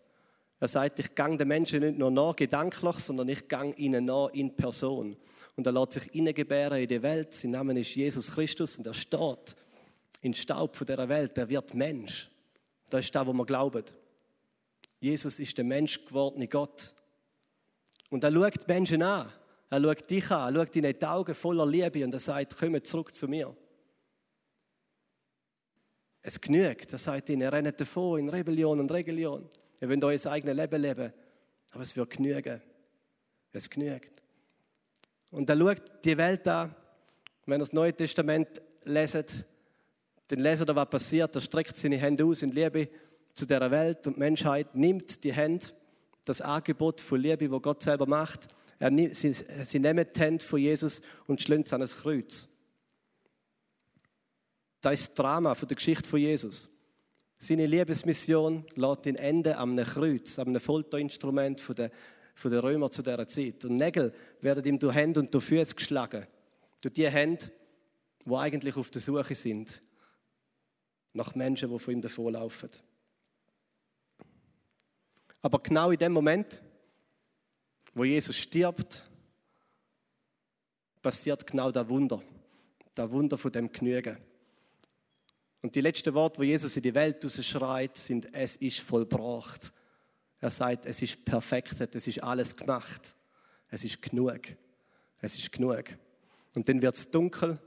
Er 0.61 0.69
sagt, 0.69 0.99
ich 0.99 1.15
gang 1.15 1.39
den 1.39 1.49
Menschen 1.49 1.81
nicht 1.81 1.99
nur 1.99 2.11
nach 2.11 2.35
gedanklich, 2.35 2.97
sondern 2.97 3.29
ich 3.29 3.47
gang 3.47 3.79
ihnen 3.79 4.05
nach 4.05 4.29
in 4.31 4.57
Person. 4.57 5.17
Und 5.57 5.67
er 5.67 5.73
lässt 5.73 5.93
sich 5.93 6.05
hineingebären 6.11 6.81
in 6.81 6.89
die 6.89 7.03
Welt. 7.03 7.33
Sein 7.33 7.53
Name 7.53 7.79
ist 7.79 7.95
Jesus 7.95 8.31
Christus 8.33 8.77
und 8.79 8.87
er 8.87 8.95
steht 8.95 9.57
in 10.21 10.35
Staub 10.35 10.77
von 10.77 10.87
dieser 10.87 11.09
Welt. 11.09 11.37
Er 11.39 11.49
wird 11.49 11.75
Mensch. 11.75 12.31
Das 12.91 13.05
ist 13.05 13.15
das, 13.15 13.27
wo 13.27 13.33
wir 13.33 13.47
glauben. 13.47 13.85
Jesus 15.01 15.39
ist 15.39 15.57
der 15.57 15.65
Mensch 15.65 16.05
gewordene 16.05 16.49
Gott. 16.49 16.93
Und 18.11 18.25
er 18.25 18.33
schaut 18.33 18.67
Menschen 18.67 19.03
an. 19.03 19.33
Er 19.71 19.81
schaut 19.81 20.11
dich 20.11 20.31
an. 20.31 20.55
Er 20.55 20.61
schaut 20.61 20.77
in 20.77 20.83
die 20.83 21.07
Augen 21.07 21.35
voller 21.35 21.67
Liebe 21.67 22.05
und 22.05 22.13
er 22.13 22.21
sagt, 22.21 22.57
komm 22.59 22.83
zurück 22.83 23.15
zu 23.15 23.29
mir. 23.29 23.55
Es 26.23 26.41
genügt. 26.41 26.93
Er 26.93 26.99
sagt 26.99 27.29
ihnen, 27.31 27.43
ihr 27.43 27.53
rennt 27.53 27.81
davon 27.81 28.21
in 28.21 28.29
Rebellion 28.29 28.81
und 28.81 28.91
Religion. 28.91 29.49
Ihr 29.81 29.89
wollt 29.89 30.05
euer 30.05 30.33
eigenes 30.33 30.57
Leben 30.57 30.83
leben. 30.83 31.13
Aber 31.71 31.83
es 31.83 31.95
wird 31.97 32.11
genügen. 32.11 32.61
Es 33.53 33.71
genügt. 33.71 34.23
Und 35.31 35.49
er 35.49 35.57
schaut 35.57 36.05
die 36.05 36.17
Welt 36.17 36.49
an. 36.49 36.75
Wenn 37.47 37.57
ihr 37.57 37.59
das 37.61 37.73
Neue 37.73 37.95
Testament 37.95 38.61
leset, 38.85 39.47
dann 40.29 40.41
lest 40.41 40.63
ihr, 40.63 40.77
was 40.77 40.91
passiert. 40.91 41.35
Er 41.35 41.41
streckt 41.41 41.77
seine 41.77 41.97
Hände 41.97 42.25
aus 42.25 42.43
in 42.43 42.53
Liebe 42.53 42.89
zu 43.35 43.47
der 43.47 43.71
Welt 43.71 44.07
und 44.07 44.19
Menschheit 44.19 44.75
nimmt 44.75 45.25
die 45.25 45.33
Hände, 45.33 45.67
das 46.25 46.43
Angebot 46.43 47.01
von 47.01 47.21
Liebe, 47.21 47.51
wo 47.51 47.59
Gott 47.61 47.83
selber 47.83 48.07
macht. 48.07 48.47
Er, 48.79 48.91
sie, 49.15 49.33
sie 49.33 49.79
nehmen 49.79 50.07
die 50.15 50.21
Hände 50.21 50.45
von 50.45 50.61
Jesus 50.61 51.01
und 51.27 51.41
schlönt 51.41 51.67
es 51.67 51.73
an 51.73 51.81
das 51.81 51.97
Kreuz. 51.97 52.47
Das 54.81 54.95
ist 54.95 55.09
das 55.09 55.15
Drama 55.15 55.55
von 55.55 55.67
der 55.67 55.77
Geschichte 55.77 56.09
von 56.09 56.21
Jesus. 56.21 56.69
Seine 57.39 57.67
Liebesmission 57.67 58.65
lässt 58.75 59.07
ihn 59.07 59.17
enden 59.17 59.55
am 59.55 59.77
Kreuz, 59.77 60.39
am 60.39 60.59
Folterinstrument 60.61 61.63
der, 61.79 61.91
von 62.35 62.51
der 62.51 62.63
Römer 62.63 62.91
zu 62.91 63.03
dieser 63.03 63.27
Zeit. 63.27 63.65
Und 63.65 63.75
Nägel 63.75 64.13
werden 64.41 64.65
ihm 64.65 64.79
durch 64.79 64.95
Hände 64.95 65.21
und 65.21 65.33
durch 65.33 65.45
Füße 65.45 65.75
geschlagen. 65.75 66.27
Durch 66.83 66.95
die 66.95 67.09
Hände, 67.09 67.51
die 68.27 68.35
eigentlich 68.35 68.77
auf 68.77 68.91
der 68.91 69.01
Suche 69.01 69.35
sind 69.35 69.83
nach 71.19 71.35
Menschen, 71.35 71.71
die 71.71 71.79
von 71.79 71.95
ihm 71.95 72.01
davonlaufen. 72.01 72.71
Aber 75.43 75.59
genau 75.59 75.91
in 75.91 75.99
dem 75.99 76.13
Moment, 76.13 76.63
wo 77.93 78.05
Jesus 78.05 78.37
stirbt, 78.37 79.05
passiert 81.03 81.47
genau 81.47 81.71
das 81.71 81.89
Wunder. 81.89 82.23
Das 82.95 83.11
Wunder 83.11 83.37
von 83.39 83.53
dem 83.53 83.71
Genügen. 83.71 84.17
Und 85.63 85.75
die 85.75 85.81
letzten 85.81 86.15
Worte, 86.15 86.39
wo 86.39 86.43
Jesus 86.43 86.77
in 86.77 86.83
die 86.83 86.95
Welt 86.95 87.25
schreit, 87.31 87.97
sind: 87.97 88.33
Es 88.33 88.57
ist 88.57 88.81
vollbracht. 88.81 89.73
Er 90.41 90.51
sagt: 90.51 90.87
Es 90.87 91.03
ist 91.03 91.25
perfekt, 91.25 91.95
es 91.95 92.07
ist 92.07 92.23
alles 92.23 92.57
gemacht. 92.57 93.15
Es 93.69 93.85
ist 93.85 94.01
genug. 94.01 94.41
Es 95.21 95.37
ist 95.37 95.51
genug. 95.51 95.85
Und 96.55 96.69
dann 96.69 96.81
wird 96.81 96.95
es 96.95 97.11
dunkel, 97.11 97.59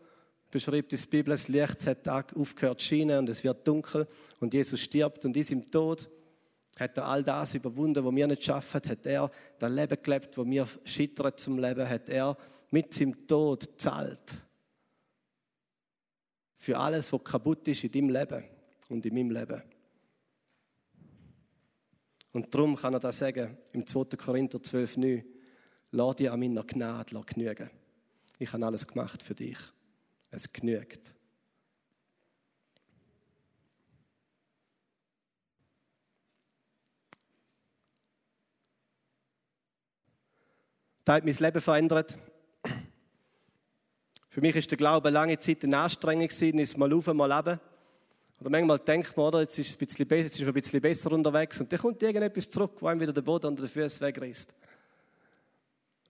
beschreibt 0.52 0.92
die 0.92 0.98
Bibel, 1.08 1.32
das 1.32 1.48
Licht 1.48 1.86
hat 1.88 2.08
aufgehört 2.08 2.80
zu 2.80 2.88
scheinen 2.88 3.20
und 3.20 3.30
es 3.30 3.44
wird 3.44 3.68
dunkel 3.68 4.08
und 4.40 4.54
Jesus 4.54 4.80
stirbt 4.82 5.26
und 5.26 5.36
ist 5.38 5.52
im 5.52 5.70
Tod. 5.70 6.10
Hat 6.80 6.98
er 6.98 7.06
all 7.06 7.24
das 7.24 7.54
überwunden, 7.56 8.04
was 8.04 8.16
wir 8.16 8.28
nicht 8.28 8.44
schaffen, 8.44 8.82
hat 8.88 9.06
er 9.06 9.32
das 9.60 9.72
Leben 9.72 9.98
gelebt, 10.02 10.38
wo 10.38 10.46
wir 10.46 10.68
scheitern 10.84 11.34
zum 11.36 11.60
Leben, 11.60 11.88
hat 11.88 12.10
er 12.10 12.38
mit 12.70 12.94
seinem 12.94 13.28
Tod 13.28 13.70
zahlt 13.78 14.46
für 16.62 16.78
alles, 16.78 17.12
was 17.12 17.24
kaputt 17.24 17.68
ist 17.70 17.84
in 17.84 17.92
deinem 17.92 18.10
Leben 18.12 18.44
und 18.90 19.04
in 19.04 19.16
meinem 19.16 19.32
Leben. 19.32 19.64
Und 22.34 22.54
darum 22.54 22.76
kann 22.76 22.94
er 22.94 23.00
das 23.00 23.18
sagen 23.18 23.58
im 23.74 23.86
2. 23.86 24.16
Korinther 24.16 24.60
12,9. 24.60 25.24
Lass 25.90 26.16
dir 26.18 26.32
an 26.32 26.40
meiner 26.40 26.64
Gnade 26.64 27.20
genügen. 27.26 27.72
Ich 28.38 28.54
habe 28.54 28.64
alles 28.64 28.86
gemacht 28.86 29.24
für 29.24 29.34
dich. 29.34 29.58
Es 30.32 30.52
genügt. 30.52 31.14
Das 41.04 41.16
hat 41.16 41.26
mein 41.26 41.34
Leben 41.34 41.62
verändert. 41.62 42.18
Für 44.30 44.40
mich 44.40 44.56
ist 44.56 44.72
der 44.72 44.78
Glaube 44.78 45.10
lange 45.10 45.38
Zeit 45.38 45.64
eine 45.66 45.78
Anstrengung 45.78 46.28
gewesen, 46.28 46.60
ist 46.60 46.78
mal 46.78 46.94
auf, 46.94 47.08
mal 47.08 47.26
leben. 47.26 47.60
Oder 48.40 48.50
manchmal 48.50 48.80
denkt 48.80 49.18
man, 49.18 49.26
oder, 49.26 49.42
jetzt 49.42 49.60
ist 49.60 49.68
es 49.70 49.76
ein 49.76 49.80
bisschen 49.86 50.08
besser, 50.08 50.24
jetzt 50.24 50.36
ist 50.36 50.42
man 50.42 50.50
ein 50.50 50.54
bisschen 50.54 50.82
besser 50.82 51.12
unterwegs 51.12 51.60
und 51.60 51.72
dann 51.72 51.80
kommt 51.80 52.02
irgendetwas 52.02 52.50
zurück, 52.50 52.78
wo 52.80 52.88
einem 52.88 53.02
wieder 53.02 53.12
der 53.12 53.22
Boden 53.22 53.48
unter 53.48 53.64
den 53.64 53.70
Füßen 53.70 54.00
wegreißt. 54.00 54.56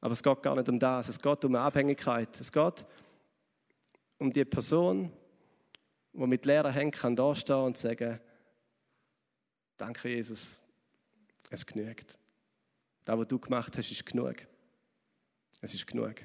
Aber 0.02 0.14
es 0.14 0.22
geht 0.22 0.42
gar 0.42 0.56
nicht 0.56 0.70
um 0.70 0.80
das, 0.80 1.10
es 1.10 1.20
geht 1.20 1.46
um 1.46 1.56
eine 1.56 1.66
Abhängigkeit. 1.66 2.40
Es 2.40 2.52
geht 2.52 2.86
um 4.22 4.32
die 4.32 4.46
Person, 4.46 5.12
die 6.14 6.28
mit 6.28 6.46
leeren 6.46 6.72
Händen 6.72 6.92
kann 6.92 7.16
dastehen 7.16 7.64
und 7.64 7.76
sagen, 7.76 8.20
danke 9.78 10.10
Jesus, 10.10 10.60
es 11.50 11.66
genügt. 11.66 12.20
Das, 13.04 13.18
was 13.18 13.28
du 13.28 13.40
gemacht 13.40 13.76
hast, 13.76 13.92
ist 13.92 14.06
genug. 14.06 14.36
Es 15.60 15.74
ist 15.74 15.88
genug. 15.88 16.16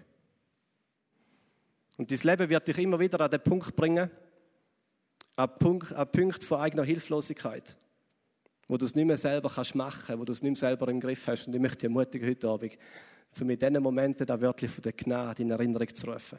Und 1.96 2.10
dein 2.10 2.18
Leben 2.18 2.50
wird 2.50 2.68
dich 2.68 2.76
immer 2.76 3.00
wieder 3.00 3.18
an 3.18 3.30
den 3.30 3.42
Punkt 3.42 3.74
bringen, 3.74 4.10
an 5.36 5.48
den 5.48 5.58
Punkt, 5.58 5.92
an 5.94 6.06
den 6.06 6.12
Punkt 6.12 6.44
von 6.44 6.60
eigener 6.60 6.84
Hilflosigkeit, 6.84 7.78
wo 8.68 8.76
du 8.76 8.84
es 8.84 8.94
nicht 8.94 9.06
mehr 9.06 9.16
selber 9.16 9.48
kannst 9.48 9.74
machen, 9.74 10.18
wo 10.18 10.24
du 10.26 10.32
es 10.32 10.42
nicht 10.42 10.52
mehr 10.52 10.68
selber 10.68 10.88
im 10.88 11.00
Griff 11.00 11.26
hast. 11.28 11.46
Und 11.46 11.54
ich 11.54 11.60
möchte 11.60 11.78
dich 11.78 11.84
ermutigen 11.84 12.28
heute 12.28 12.46
Abend, 12.46 12.76
um 13.40 13.48
in 13.48 13.58
diesen 13.58 13.82
Momenten 13.82 14.26
da 14.26 14.38
wörtlich 14.38 14.70
von 14.70 14.82
der 14.82 14.92
Gnade 14.92 15.42
in 15.42 15.50
Erinnerung 15.50 15.94
zu 15.94 16.10
rufen. 16.10 16.38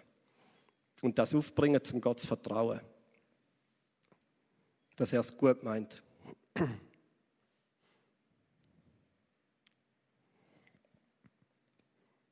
Und 1.01 1.17
das 1.19 1.35
aufbringen, 1.35 1.83
zum 1.83 2.01
Gott 2.01 2.19
zu 2.19 2.27
vertrauen. 2.27 2.81
Dass 4.95 5.13
er 5.13 5.21
es 5.21 5.35
gut 5.37 5.63
meint. 5.63 6.01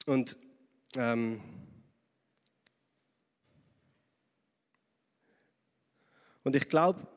Und 0.07 0.37
ähm, 0.95 1.41
Und 6.45 6.55
ich 6.55 6.69
glaube, 6.69 7.07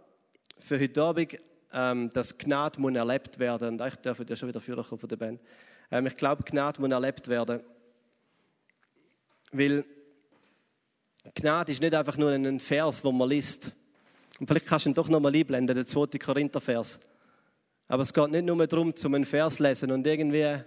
für 0.57 0.81
heute 0.81 1.03
Abend, 1.03 1.37
ähm, 1.71 2.11
dass 2.15 2.39
Gnade 2.39 2.81
muss 2.81 2.95
erlebt 2.95 3.39
werden. 3.39 3.79
Und 3.79 3.87
ich 3.87 3.97
darf 3.97 4.19
ja 4.27 4.35
schon 4.35 4.49
wieder 4.49 4.61
führen 4.61 4.83
von 4.83 5.07
der 5.07 5.17
Band. 5.17 5.43
Ähm, 5.91 6.07
ich 6.07 6.15
glaube, 6.15 6.43
Gnade 6.43 6.81
muss 6.81 6.91
erlebt 6.91 7.29
werden. 7.29 7.61
Weil 9.53 9.85
Gnade 11.35 11.73
ist 11.73 11.81
nicht 11.81 11.95
einfach 11.95 12.17
nur 12.17 12.31
ein 12.31 12.61
Vers, 12.61 13.05
wo 13.05 13.13
man 13.13 13.29
liest. 13.29 13.75
Und 14.39 14.47
vielleicht 14.47 14.67
kannst 14.67 14.87
du 14.87 14.91
ihn 14.91 14.95
doch 14.95 15.09
nochmal 15.09 15.35
einblenden, 15.35 15.75
den 15.75 15.87
2. 15.87 16.07
Korinther-Vers. 16.19 17.01
Aber 17.89 18.03
es 18.03 18.13
geht 18.13 18.31
nicht 18.31 18.45
nur 18.45 18.67
darum, 18.67 18.95
zum 18.95 19.15
einen 19.15 19.25
Vers 19.25 19.57
zu 19.57 19.63
lesen 19.63 19.91
und 19.91 20.07
irgendwie 20.07 20.63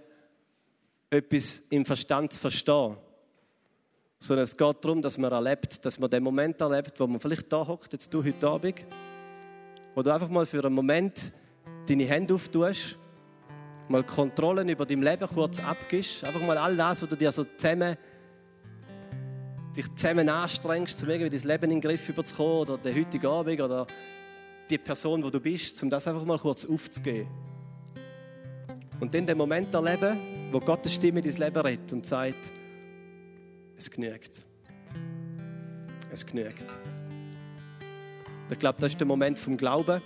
etwas 1.08 1.62
im 1.70 1.84
Verstand 1.84 2.32
zu 2.32 2.40
verstehen, 2.40 2.96
sondern 4.18 4.44
es 4.44 4.56
geht 4.56 4.84
darum, 4.84 5.02
dass 5.02 5.18
man 5.18 5.32
erlebt, 5.32 5.84
dass 5.84 5.98
man 5.98 6.10
den 6.10 6.22
Moment 6.22 6.60
erlebt, 6.60 6.98
wo 6.98 7.06
man 7.06 7.20
vielleicht 7.20 7.52
da 7.52 7.66
hockt, 7.66 7.92
jetzt 7.92 8.12
du 8.12 8.24
heute 8.24 8.48
Abend, 8.48 8.84
wo 9.94 10.02
du 10.02 10.12
einfach 10.12 10.28
mal 10.28 10.46
für 10.46 10.64
einen 10.64 10.74
Moment 10.74 11.32
deine 11.88 12.04
Hände 12.04 12.34
auftust, 12.34 12.96
mal 13.88 14.04
Kontrollen 14.04 14.68
über 14.68 14.86
dein 14.86 15.02
Leben 15.02 15.28
kurz 15.28 15.60
abgibst, 15.60 16.24
einfach 16.24 16.40
mal 16.42 16.58
all 16.58 16.76
das, 16.76 17.02
was 17.02 17.08
du 17.08 17.16
dir 17.16 17.30
so 17.30 17.44
zusammen 17.44 17.96
dich 19.76 19.92
zusammen 19.94 20.28
anstrengst, 20.28 21.02
um 21.02 21.10
irgendwie 21.10 21.38
dein 21.38 21.48
Leben 21.48 21.64
in 21.64 21.70
den 21.70 21.80
Griff 21.80 22.08
überzukommen 22.08 22.58
oder 22.58 22.78
den 22.78 22.94
heutigen 22.94 23.26
Abend 23.26 23.60
oder 23.60 23.86
die 24.68 24.78
Person, 24.78 25.22
wo 25.22 25.30
du 25.30 25.40
bist, 25.40 25.82
um 25.82 25.90
das 25.90 26.06
einfach 26.06 26.24
mal 26.24 26.38
kurz 26.38 26.64
aufzugeben. 26.64 27.28
Und 29.00 29.12
dann 29.12 29.26
den 29.26 29.36
Moment 29.36 29.74
erleben, 29.74 30.18
wo 30.52 30.60
Gottes 30.60 30.94
Stimme 30.94 31.20
in 31.20 31.30
dein 31.30 31.36
Leben 31.36 31.60
redet 31.60 31.92
und 31.92 32.06
sagt, 32.06 32.52
es 33.76 33.90
genügt. 33.90 34.44
Es 36.12 36.24
genügt. 36.24 36.64
Ich 38.50 38.58
glaube, 38.58 38.78
das 38.80 38.92
ist 38.92 39.00
der 39.00 39.06
Moment 39.06 39.38
vom 39.38 39.56
Glauben, 39.56 40.02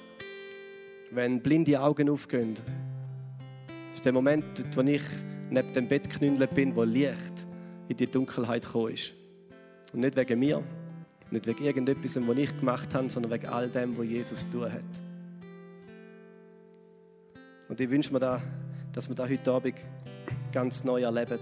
wenn 1.11 1.43
blinde 1.43 1.81
Augen 1.81 2.09
aufgehen. 2.09 2.55
Das 2.55 3.97
ist 3.97 4.05
der 4.05 4.13
Moment, 4.13 4.45
wo 4.75 4.81
ich 4.83 5.03
neben 5.51 5.73
dem 5.73 5.89
Bett 5.89 6.09
geknündelt 6.09 6.55
bin, 6.55 6.75
wo 6.75 6.85
Licht 6.85 7.47
in 7.89 7.97
die 7.97 8.07
Dunkelheit 8.07 8.65
gekommen 8.65 8.93
ist. 8.93 9.15
Und 9.97 10.03
nicht 10.03 10.15
wegen 10.15 10.39
mir, 10.39 10.63
nicht 11.31 11.47
wegen 11.47 11.65
irgendetwas, 11.65 12.17
was 12.17 12.37
ich 12.37 12.61
gemacht 12.61 12.95
habe, 12.95 13.09
sondern 13.09 13.33
wegen 13.33 13.47
all 13.47 13.67
dem, 13.67 13.97
was 13.97 14.05
Jesus 14.05 14.47
tun 14.47 14.71
hat. 14.71 14.83
Und 17.67 17.81
ich 17.81 17.89
wünsche 17.89 18.13
mir, 18.13 18.21
da, 18.21 18.43
dass 18.93 19.09
wir 19.09 19.17
das 19.17 19.31
heute 19.31 19.51
Abend 19.51 19.77
ganz 20.53 20.85
neu 20.85 21.01
erleben. 21.01 21.39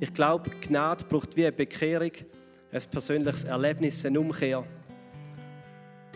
Ich 0.00 0.14
glaube, 0.14 0.50
Gnade 0.62 1.04
braucht 1.04 1.36
wie 1.36 1.42
eine 1.44 1.52
Bekehrung, 1.52 2.12
ein 2.72 2.82
persönliches 2.90 3.44
Erlebnis, 3.44 4.06
eine 4.06 4.18
Umkehr. 4.18 4.64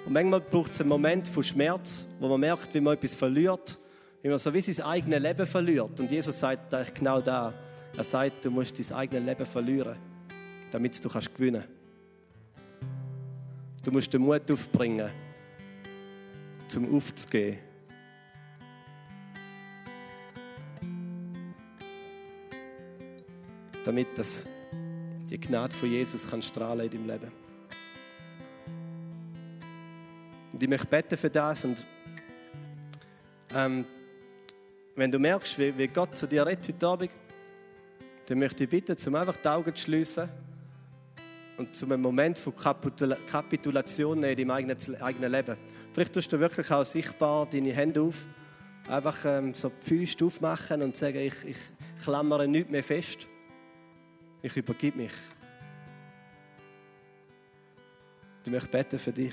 Und 0.06 0.12
manchmal 0.14 0.40
braucht 0.40 0.70
es 0.70 0.80
einen 0.80 0.88
Moment 0.88 1.28
von 1.28 1.42
Schmerz, 1.42 2.06
wo 2.18 2.26
man 2.26 2.40
merkt, 2.40 2.72
wie 2.72 2.80
man 2.80 2.94
etwas 2.94 3.14
verliert, 3.14 3.78
wie 4.22 4.30
man 4.30 4.38
so 4.38 4.54
wie 4.54 4.62
sein 4.62 4.86
eigenes 4.86 5.20
Leben 5.20 5.46
verliert. 5.46 6.00
Und 6.00 6.10
Jesus 6.10 6.40
sagt 6.40 6.72
eigentlich 6.72 6.94
genau 6.94 7.20
da. 7.20 7.52
Er 7.94 8.04
sagt, 8.04 8.46
du 8.46 8.50
musst 8.50 8.78
dein 8.78 8.96
eigenes 8.96 9.24
Leben 9.24 9.44
verlieren, 9.44 9.96
damit 10.76 11.02
du 11.02 11.08
kannst 11.08 11.34
gewinnen 11.34 11.62
kannst. 11.62 12.86
Du 13.82 13.90
musst 13.90 14.12
den 14.12 14.20
Mut 14.20 14.50
aufbringen, 14.50 15.10
zum 16.68 16.94
aufzugehen. 16.94 17.56
Damit 23.86 24.08
das, 24.16 24.46
die 25.30 25.40
Gnade 25.40 25.74
von 25.74 25.90
Jesus 25.90 26.28
kann 26.28 26.42
strahlen 26.42 26.84
in 26.84 26.90
deinem 26.90 27.06
Leben. 27.06 27.32
Und 30.52 30.62
ich 30.62 30.68
möchte 30.68 30.88
beten 30.88 31.16
für 31.16 31.30
das. 31.30 31.64
Und 31.64 31.82
ähm, 33.54 33.86
wenn 34.94 35.10
du 35.10 35.18
merkst, 35.18 35.58
wie, 35.58 35.78
wie 35.78 35.88
Gott 35.88 36.14
zu 36.14 36.26
dir 36.26 36.44
redet 36.44 36.68
heute 36.68 36.86
Abend, 36.86 37.10
dann 38.26 38.38
möchte 38.38 38.64
ich 38.64 38.68
bitten, 38.68 38.98
zum 38.98 39.14
einfach 39.14 39.38
die 39.38 39.48
Augen 39.48 39.74
zu 39.74 39.82
schließen 39.82 40.28
und 41.56 41.74
zu 41.74 41.86
einem 41.86 42.02
Moment 42.02 42.38
von 42.38 42.54
Kapitulation 42.54 44.22
in 44.22 44.36
deinem 44.36 44.50
eigenen, 44.50 45.02
eigenen 45.02 45.32
Leben. 45.32 45.56
Vielleicht 45.92 46.12
tust 46.12 46.32
du 46.32 46.38
wirklich 46.38 46.70
auch 46.70 46.84
sichtbar 46.84 47.46
deine 47.46 47.72
Hände 47.72 48.02
auf, 48.02 48.26
einfach 48.88 49.16
ähm, 49.24 49.54
so 49.54 49.70
die 49.70 49.88
Füße 49.88 50.24
aufmachen 50.24 50.82
und 50.82 50.96
sagen, 50.96 51.18
ich, 51.18 51.44
ich 51.44 51.56
klammere 52.02 52.46
nichts 52.46 52.70
mehr 52.70 52.82
fest. 52.82 53.26
Ich 54.42 54.56
übergebe 54.56 54.98
mich. 54.98 55.12
Ich 58.44 58.50
möchte 58.50 58.68
beten 58.68 58.98
für 58.98 59.12
dich. 59.12 59.32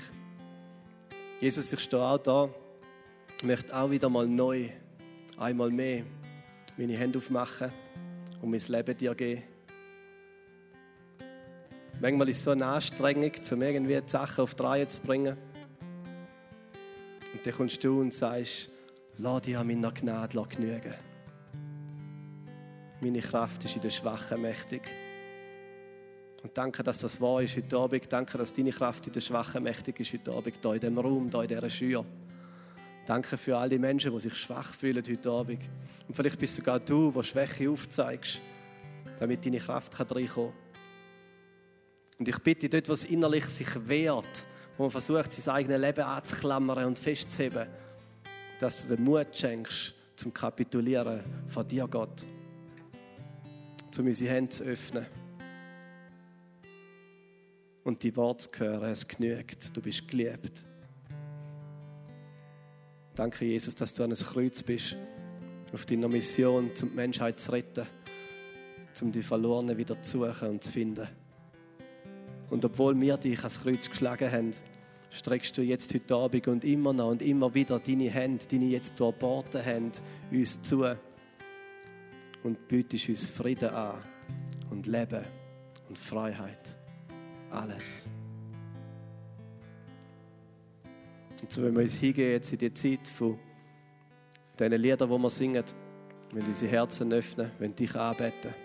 Jesus, 1.40 1.72
ich 1.72 1.80
stehe 1.80 2.02
auch 2.02 2.18
da. 2.18 2.48
Ich 3.36 3.42
möchte 3.44 3.76
auch 3.76 3.90
wieder 3.90 4.08
mal 4.08 4.26
neu, 4.26 4.70
einmal 5.36 5.70
mehr, 5.70 6.04
meine 6.76 6.96
Hände 6.96 7.18
aufmachen 7.18 7.70
und 8.40 8.50
mein 8.50 8.60
Leben 8.66 8.96
dir 8.96 9.14
geben. 9.14 9.53
Manchmal 12.04 12.28
ist 12.28 12.36
es 12.36 12.44
so 12.44 12.50
eine 12.50 12.66
Anstrengung, 12.66 13.32
um 13.52 13.62
irgendwie 13.62 13.98
die 13.98 14.08
Sachen 14.10 14.42
auf 14.42 14.54
die 14.54 14.86
zu 14.86 15.00
bringen. 15.00 15.38
Und 17.32 17.46
dann 17.46 17.54
kommst 17.54 17.82
du 17.82 17.98
und 17.98 18.12
sagst, 18.12 18.68
lass 19.16 19.40
dich 19.40 19.56
an 19.56 19.66
meiner 19.66 19.90
Gnade 19.90 20.42
genügen. 20.54 20.92
Meine 23.00 23.20
Kraft 23.20 23.64
ist 23.64 23.76
in 23.76 23.80
der 23.80 23.88
Schwachen 23.88 24.42
mächtig. 24.42 24.82
Und 26.42 26.58
danke, 26.58 26.82
dass 26.82 26.98
das 26.98 27.18
wahr 27.22 27.40
ist 27.40 27.56
heute 27.56 27.78
Abend. 27.78 28.12
Danke, 28.12 28.36
dass 28.36 28.52
deine 28.52 28.72
Kraft 28.72 29.06
in 29.06 29.14
der 29.14 29.22
Schwachen 29.22 29.62
mächtig 29.62 29.98
ist 29.98 30.12
heute 30.12 30.30
Abend, 30.30 30.58
hier 30.60 30.74
in 30.74 30.80
diesem 30.80 30.98
Raum, 30.98 31.30
hier 31.30 31.40
in 31.40 31.48
dieser 31.48 31.70
Schür. 31.70 32.04
Danke 33.06 33.38
für 33.38 33.56
all 33.56 33.70
die 33.70 33.78
Menschen, 33.78 34.12
die 34.12 34.20
sich 34.20 34.36
schwach 34.36 34.74
fühlen 34.74 35.02
heute 35.08 35.30
Abend. 35.30 35.62
Und 36.06 36.14
vielleicht 36.14 36.38
bist 36.38 36.56
sogar 36.56 36.80
du, 36.80 37.10
der 37.12 37.22
Schwäche 37.22 37.70
aufzeigst, 37.70 38.42
damit 39.18 39.46
deine 39.46 39.58
Kraft 39.58 39.98
reinkommen 39.98 40.28
kann. 40.52 40.63
Und 42.18 42.28
ich 42.28 42.38
bitte 42.38 42.68
dort, 42.68 42.88
was 42.88 43.04
innerlich 43.04 43.44
sich 43.46 43.68
wehrt, 43.88 44.46
wo 44.76 44.84
man 44.84 44.90
versucht, 44.90 45.32
sein 45.32 45.54
eigenes 45.54 45.80
Leben 45.80 46.02
anzuklammern 46.02 46.84
und 46.84 46.98
festzuheben, 46.98 47.66
dass 48.58 48.86
du 48.86 48.96
den 48.96 49.04
Mut 49.04 49.28
schenkst, 49.32 49.94
zum 50.16 50.32
Kapitulieren 50.32 51.20
von 51.48 51.66
dir, 51.66 51.86
Gott. 51.88 52.24
Um 53.96 54.06
unsere 54.06 54.32
Hände 54.32 54.50
zu 54.50 54.64
öffnen. 54.64 55.06
Und 57.84 58.02
die 58.02 58.14
Worte 58.16 58.50
zu 58.50 58.58
hören, 58.60 58.90
es 58.90 59.06
genügt, 59.06 59.76
du 59.76 59.80
bist 59.80 60.08
geliebt. 60.08 60.64
Danke, 63.14 63.44
Jesus, 63.44 63.74
dass 63.74 63.94
du 63.94 64.02
an 64.02 64.12
einem 64.12 64.26
Kreuz 64.26 64.62
bist, 64.62 64.96
auf 65.72 65.86
deiner 65.86 66.08
Mission, 66.08 66.70
um 66.70 66.74
die 66.74 66.84
Menschheit 66.86 67.38
zu 67.38 67.52
retten, 67.52 67.86
um 69.00 69.12
die 69.12 69.22
Verlorenen 69.22 69.76
wieder 69.76 70.00
zu 70.02 70.18
suchen 70.18 70.48
und 70.48 70.64
zu 70.64 70.72
finden. 70.72 71.08
Und 72.50 72.64
obwohl 72.64 72.98
wir 73.00 73.16
dich 73.16 73.38
ans 73.38 73.62
Kreuz 73.62 73.88
geschlagen 73.88 74.30
haben, 74.30 74.50
streckst 75.10 75.56
du 75.56 75.62
jetzt 75.62 75.94
heute 75.94 76.14
Abend 76.14 76.48
und 76.48 76.64
immer 76.64 76.92
noch 76.92 77.10
und 77.10 77.22
immer 77.22 77.54
wieder 77.54 77.78
deine 77.78 78.10
Hände, 78.10 78.44
deine 78.50 78.66
jetzt 78.66 78.98
durchbohrten 78.98 79.60
Hände, 79.60 79.98
uns 80.30 80.60
zu 80.62 80.84
und 82.42 82.68
bietest 82.68 83.08
uns 83.08 83.26
Frieden 83.26 83.70
an 83.70 83.96
und 84.70 84.86
Leben 84.86 85.24
und 85.88 85.98
Freiheit. 85.98 86.76
Alles. 87.50 88.06
Und 91.40 91.52
so 91.52 91.62
wenn 91.62 91.74
wir 91.74 91.82
uns 91.82 91.98
hingehen 91.98 92.32
jetzt 92.32 92.52
in 92.52 92.58
die 92.58 92.74
Zeit 92.74 93.06
von 93.06 93.38
diesen 94.58 94.72
Liedern, 94.80 95.10
die 95.10 95.18
wir 95.18 95.30
singen, 95.30 95.64
wenn 96.32 96.44
unsere 96.44 96.70
Herzen 96.70 97.12
öffnen, 97.12 97.50
wenn 97.58 97.76
dich 97.76 97.94
anbeten. 97.94 98.63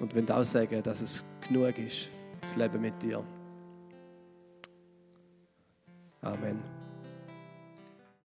Und 0.00 0.14
wenn 0.14 0.28
auch 0.30 0.44
sagen, 0.44 0.82
dass 0.82 1.02
es 1.02 1.24
genug 1.46 1.78
ist, 1.78 2.08
das 2.40 2.56
Leben 2.56 2.80
mit 2.80 3.00
dir. 3.02 3.22
Amen. 6.22 6.79